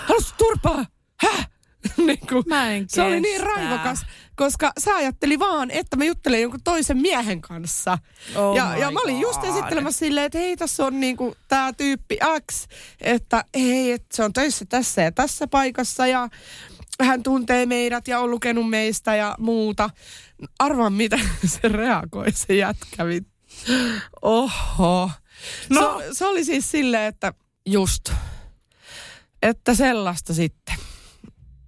[0.08, 0.86] Haluatko turpaa?
[1.22, 1.50] Häh?
[2.08, 3.54] niin kuin, Mä en se oli niin kestä.
[3.56, 4.06] raivokas,
[4.36, 7.98] koska sä ajatteli vaan, että mä juttelen jonkun toisen miehen kanssa.
[8.36, 12.18] Oh ja, ja mä olin just esittelemässä silleen, että hei, tässä on niinku tää tyyppi
[12.52, 12.66] X,
[13.02, 16.30] että hei, että se on töissä tässä ja tässä paikassa ja
[17.02, 19.90] hän tuntee meidät ja on lukenut meistä ja muuta.
[20.60, 23.04] Arvaa, mitä se reagoi, se jätkä.
[23.04, 23.66] vit-
[24.22, 25.12] Oho.
[25.70, 25.82] No.
[25.82, 26.00] No.
[26.00, 27.34] Se, se oli siis silleen, että
[27.66, 28.12] just,
[29.42, 30.76] että sellaista sitten.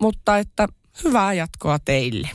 [0.02, 0.68] Mutta että
[1.04, 2.30] hyvää jatkoa teille.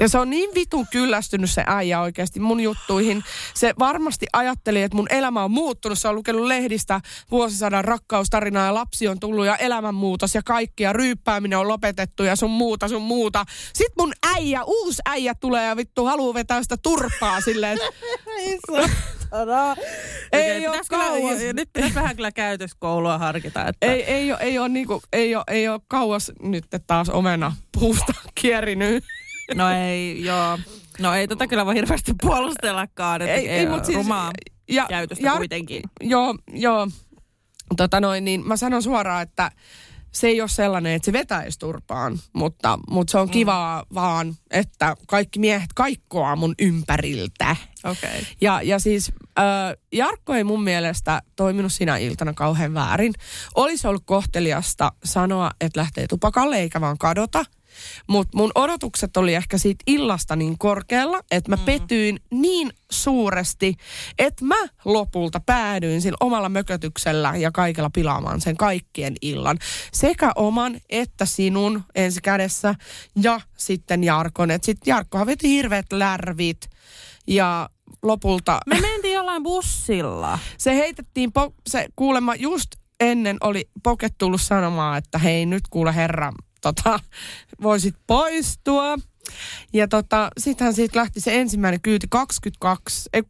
[0.00, 3.22] Ja se on niin vitun kyllästynyt se äijä oikeasti mun juttuihin.
[3.54, 5.98] Se varmasti ajatteli, että mun elämä on muuttunut.
[5.98, 10.92] Se on lukenut lehdistä vuosisadan rakkaustarinaa ja lapsi on tullut ja elämänmuutos ja kaikki ja
[10.92, 13.44] ryyppääminen on lopetettu ja sun muuta, sun muuta.
[13.72, 17.78] Sitten mun äijä, uusi äijä tulee ja vittu haluu vetää sitä turpaa silleen.
[20.32, 21.38] Ei Okei, oo pitäis kyllä- kauas.
[21.52, 23.66] Nyt pitäisi vähän kyllä käytöskoulua harkita.
[23.68, 27.56] Että Ei, ei, ole, ei, ole niinku, ei, ole, ei ole kauas nyt taas omena
[27.78, 29.04] puusta kierinyt.
[29.54, 30.58] No ei, joo.
[30.98, 34.30] No ei tätä kyllä voi hirveästi puolustellakaan, että ei, ei, mut siis, rumaa
[34.68, 35.82] ja, käytöstä ja- kuitenkin.
[36.00, 36.88] Joo, joo.
[37.76, 39.50] Tota noin, niin mä sanon suoraan, että
[40.12, 43.94] se ei ole sellainen, että se vetäisi turpaan, mutta, mutta se on kivaa mm.
[43.94, 47.56] vaan, että kaikki miehet kaikkoaa mun ympäriltä.
[47.84, 48.10] Okei.
[48.10, 48.22] Okay.
[48.40, 49.44] Ja, ja siis äh,
[49.92, 53.12] Jarkko ei mun mielestä toiminut sinä iltana kauhean väärin.
[53.54, 57.44] Olisi ollut kohteliasta sanoa, että lähtee tupakalle eikä vaan kadota.
[58.06, 61.62] Mutta mun odotukset oli ehkä siitä illasta niin korkealla, että mä mm.
[61.64, 63.74] petyin niin suuresti,
[64.18, 69.58] että mä lopulta päädyin sillä omalla mökötyksellä ja kaikella pilaamaan sen kaikkien illan.
[69.92, 72.74] Sekä oman että sinun ensi kädessä
[73.22, 74.50] ja sitten Jarkon.
[74.50, 76.70] Et sit Jarkkohan veti hirveät lärvit
[77.26, 77.68] ja
[78.02, 80.38] lopulta Me mentiin jollain bussilla.
[80.58, 82.68] se heitettiin, po- se kuulemma just
[83.00, 87.00] ennen oli Poket tullut sanomaan, että hei nyt kuule herra, tota,
[87.62, 88.98] voisit poistua.
[89.72, 93.26] Ja tota, sittenhän siitä lähti se ensimmäinen kyyti 22, ei 21.30.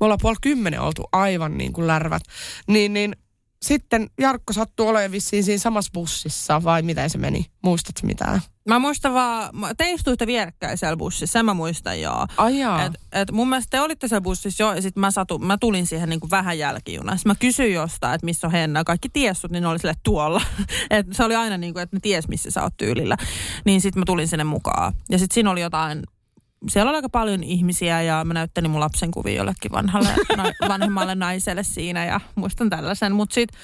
[0.00, 2.22] Me ollaan puoli kymmenen oltu aivan niin kuin lärvät.
[2.66, 3.16] Niin, niin
[3.62, 7.46] sitten Jarkko sattui olemaan vissiin siinä samassa bussissa, vai miten se meni?
[7.62, 8.40] Muistatko mitään?
[8.70, 12.26] Mä muistan vaan, te istuitte vierekkäin siellä bussissa, sen mä muistan joo.
[12.36, 12.84] Ai jaa.
[12.84, 15.86] Et, et mun mielestä te olitte siellä bussissa jo, ja sitten mä, satu, mä tulin
[15.86, 17.28] siihen niinku vähän jälkijunassa.
[17.28, 18.84] Mä kysyin jostain, että missä on Henna.
[18.84, 20.42] Kaikki tiessut, niin ne oli sille tuolla.
[20.90, 23.16] Et se oli aina niin kuin, että ne ties, missä sä oot tyylillä.
[23.64, 24.92] Niin sitten mä tulin sinne mukaan.
[25.08, 26.02] Ja sitten siinä oli jotain,
[26.68, 31.14] siellä oli aika paljon ihmisiä ja mä näyttelin mun lapsen kuvia jollekin vanhalle, na, vanhemmalle
[31.14, 33.14] naiselle siinä ja muistan tällaisen.
[33.14, 33.60] Mutta sitten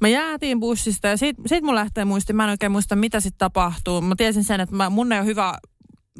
[0.00, 3.38] me jäätiin bussista ja sit, sit mun lähtee muisti, mä en oikein muista mitä sitten
[3.38, 4.00] tapahtuu.
[4.00, 5.58] Mä tiesin sen, että mä, mun ei ole hyvä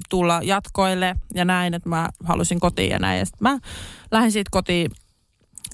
[0.09, 3.19] tulla jatkoille ja näin, että mä halusin kotiin ja näin.
[3.19, 3.59] Ja sit mä
[4.11, 4.91] lähdin siitä kotiin,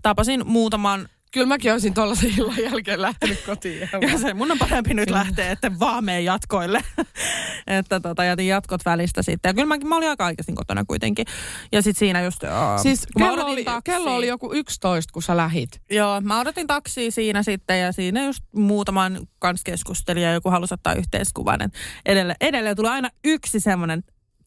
[0.02, 3.80] tapasin muutaman, Kyllä mäkin olisin tuollaisen illan jälkeen lähtenyt kotiin.
[4.12, 6.80] ja se mun on parempi nyt lähteä, että vaan mene jatkoille.
[7.66, 9.48] että tota, jätin jatkot välistä sitten.
[9.48, 11.26] Ja kyllä mä, mä olin aika aikaisin kotona kuitenkin.
[11.72, 12.42] Ja sitten siinä just...
[12.42, 15.80] Uh, Siis kello oli, kello oli joku 11, kun sä lähit.
[15.90, 20.74] Joo, mä odotin taksia siinä sitten ja siinä just muutaman kanssa keskustelin ja joku halusi
[20.74, 21.60] ottaa yhteiskuvan.
[22.06, 24.02] Edelleen, edelleen tulee aina yksi semmoinen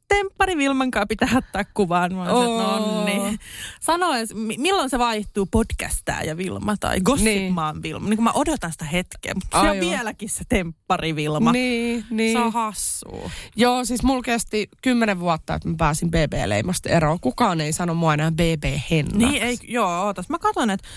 [0.10, 2.16] temppari Vilman kanssa pitää ottaa kuvaan.
[2.16, 3.40] Mä että no niin.
[3.82, 7.84] Sano edes, milloin se vaihtuu podcastaa ja Vilma tai Gossipmaan niin.
[7.84, 8.10] Vilma.
[8.10, 11.52] Niin kun mä odotan sitä hetkeä, mutta se on vieläkin se temppari Vilma.
[11.52, 12.34] Niin, niin.
[12.34, 13.32] Se on hassua.
[13.56, 17.20] Joo, siis mulla kesti kymmenen vuotta, että mä pääsin BB-leimasta eroon.
[17.20, 19.18] Kukaan ei sano mua enää BB-hennaksi.
[19.32, 20.30] Niin, ei, joo, ootas.
[20.30, 20.88] Mä katson, että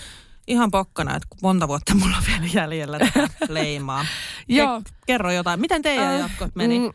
[0.47, 4.05] ihan pokkana, että monta vuotta mulla on vielä jäljellä tätä leimaa.
[4.47, 4.79] Joo.
[4.79, 5.59] Ke- Kerro jotain.
[5.61, 6.79] Miten teidän Äh, jatkot meni?
[6.79, 6.91] mm,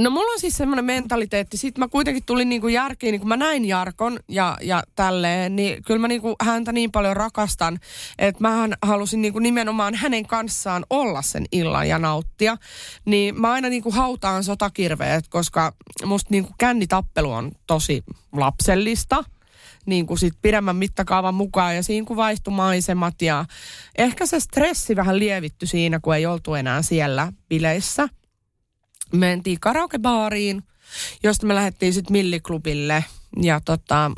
[0.00, 3.36] No mulla on siis semmoinen mentaliteetti, sit mä kuitenkin tulin niinku järkiin, niin kun mä
[3.36, 7.78] näin Jarkon ja, ja tälleen, niin kyllä mä niinku häntä niin paljon rakastan,
[8.18, 12.56] että mähän halusin niinku nimenomaan hänen kanssaan olla sen illan ja nauttia.
[13.04, 15.72] Niin mä aina niinku hautaan sotakirveet, koska
[16.04, 19.24] musta niinku kännitappelu on tosi lapsellista
[19.86, 23.44] niin kuin sit pidemmän mittakaavan mukaan ja siinä kun vaihtui maisemat ja
[23.98, 28.08] ehkä se stressi vähän lievitty siinä, kun ei oltu enää siellä bileissä.
[29.12, 30.62] Mentiin karaokebaariin,
[31.22, 33.04] josta me lähdettiin sitten Milliklubille
[33.42, 34.10] ja tota,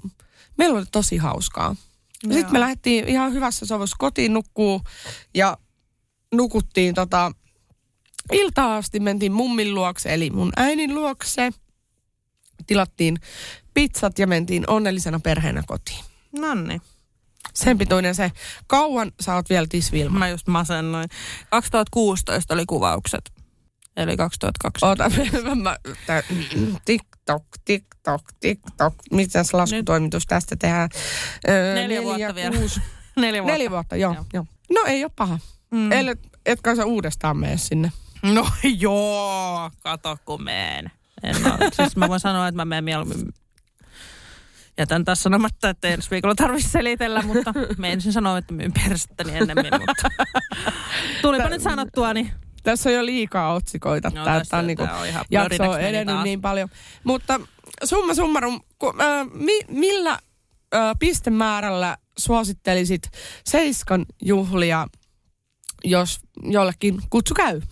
[0.59, 1.77] meillä oli tosi hauskaa.
[2.23, 4.83] Sitten me lähdettiin ihan hyvässä sovussa kotiin nukkuu
[5.35, 5.59] ja
[6.35, 7.33] nukuttiin tota,
[8.33, 11.53] iltaa asti, mentiin mummin luokse eli mun äidin luokse.
[12.67, 13.19] Tilattiin
[13.75, 16.05] pizzat ja mentiin onnellisena perheenä kotiin.
[16.33, 16.81] Nonni.
[17.55, 18.33] Sen pituinen se.
[18.67, 20.19] Kauan sä oot vielä tisvilma.
[20.19, 21.09] Mä just masennoin.
[21.51, 23.34] 2016 oli kuvaukset.
[23.97, 25.05] Eli 2020.
[25.05, 25.77] Oota, mä,
[26.07, 26.23] tää,
[26.85, 28.95] TikTok, TikTok, TikTok.
[29.11, 30.89] Miten se laskutoimitus tästä tehdään?
[31.49, 32.57] Öö, Neljä vuotta vielä.
[32.57, 32.81] kuusi.
[33.17, 33.53] Neljä vuotta.
[33.53, 34.25] Neljä vuotta, joo, Joo.
[34.33, 34.47] joo.
[34.73, 35.39] No ei ole paha.
[35.71, 35.93] Mm.
[35.93, 37.93] Et, etkä sä uudestaan mene sinne.
[38.23, 40.91] No joo, kato kun meen.
[41.23, 41.37] En
[41.73, 43.29] siis mä voin sanoa, että mä menen mieluummin
[44.79, 49.37] Jätän tässä sanomatta, että ensi viikolla tarvitsisi selitellä, mutta me ensin sanoin, että myyn persettäni
[49.37, 50.25] ennemmin, mutta
[51.23, 52.33] tulipa nyt sanottua, niin
[52.65, 54.11] Tässä on jo liikaa otsikoita.
[54.15, 56.25] No, Tää, tästä- tää on niinku, tää on ihan jakso on edennyt taas.
[56.25, 56.69] niin paljon.
[57.05, 57.41] Mutta
[57.85, 60.11] summa summarum, ku, äh, mi, millä
[60.75, 63.03] äh, pistemäärällä suosittelisit
[63.45, 64.87] Seiskan juhlia,
[65.85, 67.61] jos jollekin kutsu käy?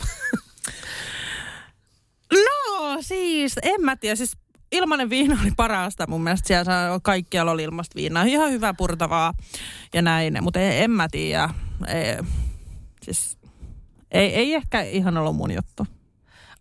[2.32, 4.16] No, siis, en mä tiedä.
[4.16, 4.36] Siis
[4.72, 6.46] ilmanen viina oli parasta mun mielestä.
[6.46, 6.72] Siellä
[7.02, 8.24] kaikkialla oli ilmasta viinaa.
[8.24, 9.32] Ihan hyvä purtavaa
[9.94, 10.38] ja näin.
[10.40, 11.48] Mutta en, en mä tiedä.
[11.88, 12.16] Ei,
[13.02, 13.38] siis,
[14.12, 15.86] ei, ei ehkä ihan ollut mun juttu.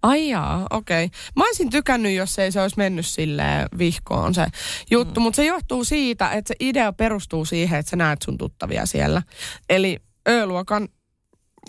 [0.04, 1.06] Ai jaa, okei.
[1.06, 1.20] Okay.
[1.36, 4.48] Mä olisin tykännyt, jos ei se olisi mennyt silleen vihkoon se
[4.92, 5.24] juttu, mm.
[5.24, 9.22] mutta se johtuu siitä, että se idea perustuu siihen, että sä näet sun tuttavia siellä.
[9.70, 10.00] Eli
[10.30, 10.88] Ö-luokan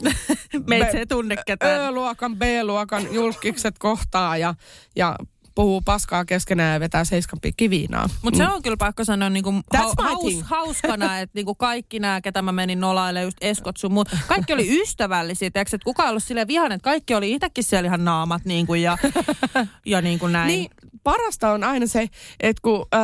[0.69, 1.81] Meitä ei tunne ketään.
[1.81, 4.55] Ö-luokan, B-luokan julkikset kohtaa ja,
[4.97, 5.17] ja
[5.55, 8.09] puhuu paskaa keskenään ja vetää seiskan pikki viinaa.
[8.23, 12.43] Mutta se on kyllä pakko sanoa niinku ha- haus, hauskana, että niinku kaikki nämä, ketä
[12.43, 16.49] mä menin nolaille, just Eskot sun muut, kaikki oli ystävällisiä, tiedätkö, että kukaan ollut silleen
[16.49, 18.99] vihainen, että kaikki oli itsekin siellä ihan naamat niinku ja,
[19.87, 20.49] ja niinku näin.
[20.49, 20.71] Niin,
[21.05, 22.09] parasta on aina se,
[22.41, 23.01] että kun öö,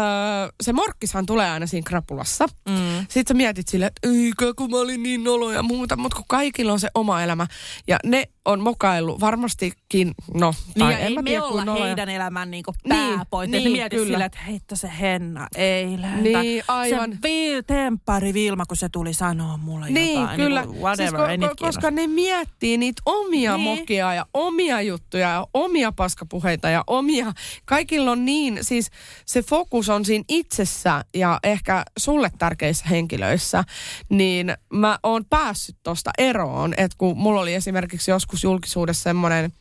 [0.63, 2.47] se morkkishan tulee aina siinä krapulassa.
[2.69, 2.99] Mm.
[3.09, 6.25] Sitten sä mietit silleen, että eikö kun mä olin niin nolo ja muuta, mutta kun
[6.29, 7.47] kaikilla on se oma elämä.
[7.89, 11.87] Ja ne on mokaillut varmastikin, no, tai niin, en ei mä tiedä, me olla noloja.
[11.87, 13.57] heidän elämän niin pääpointti.
[13.57, 16.23] Niin, niin, mietit silleen, että heitto se Henna eilen.
[16.23, 17.13] Niin, aivan.
[17.13, 20.37] Se vi- temppari Vilma, kun se tuli sanoa mulle niin, jotain.
[20.37, 20.65] Kyllä.
[20.65, 23.79] Niin, whatever, siis, ko- koska ne miettii niitä omia niin.
[23.79, 27.33] mokia ja omia juttuja ja omia paskapuheita ja omia,
[27.65, 28.91] kaikilla on niin, siis
[29.27, 33.65] se fokus on siinä itsessä ja ehkä sulle tärkeissä henkilöissä,
[34.09, 39.53] niin mä oon päässyt tosta eroon, että kun mulla oli esimerkiksi joskus julkisuudessa semmoinen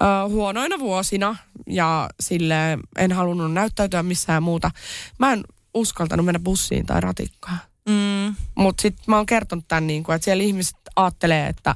[0.00, 1.36] Uh, huonoina vuosina
[1.66, 4.70] ja sille en halunnut näyttäytyä missään muuta.
[5.18, 7.58] Mä en uskaltanut mennä bussiin tai ratikkaan.
[7.88, 8.34] Mm.
[8.54, 11.74] Mutta sitten mä oon kertonut tämän, niin kuin, että siellä ihmiset ajattelee, että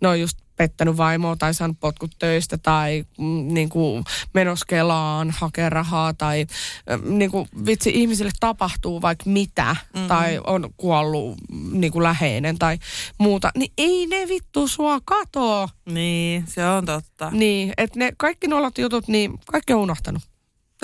[0.00, 4.04] ne on just pettänyt vaimoa tai saanut potkut töistä tai mm, niin kuin
[4.34, 6.46] menos Kelaan hakea rahaa tai
[6.90, 10.08] mm, niin kuin, vitsi ihmisille tapahtuu vaikka mitä mm-hmm.
[10.08, 12.78] tai on kuollut mm, niin kuin läheinen tai
[13.18, 15.68] muuta, niin ei ne vittu sua katoo.
[15.86, 17.30] Niin, se on totta.
[17.30, 20.22] Niin, että ne kaikki nolot jutut, niin kaikki on unohtanut.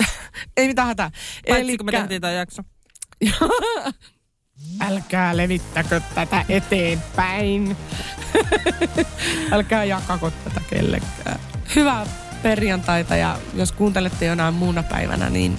[0.57, 1.11] ei mitään hätää.
[1.47, 1.77] Paitsi Elikkä...
[1.77, 2.61] kun me tehtiin tämä jakso.
[4.81, 7.77] Älkää levittäkö tätä eteenpäin.
[9.51, 11.39] Älkää jakako tätä kellekään.
[11.75, 12.05] Hyvää
[12.43, 15.57] perjantaita ja jos kuuntelette jonain muuna päivänä, niin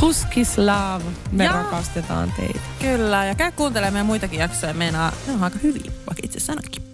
[0.00, 1.04] Puskis love.
[1.32, 1.52] Me ja.
[1.52, 2.60] rakastetaan teitä.
[2.80, 4.74] Kyllä, ja käy kuuntelemaan muitakin jaksoja.
[4.74, 6.93] Meinaa, ne on aika hyviä, vaikka itse sanoinkin.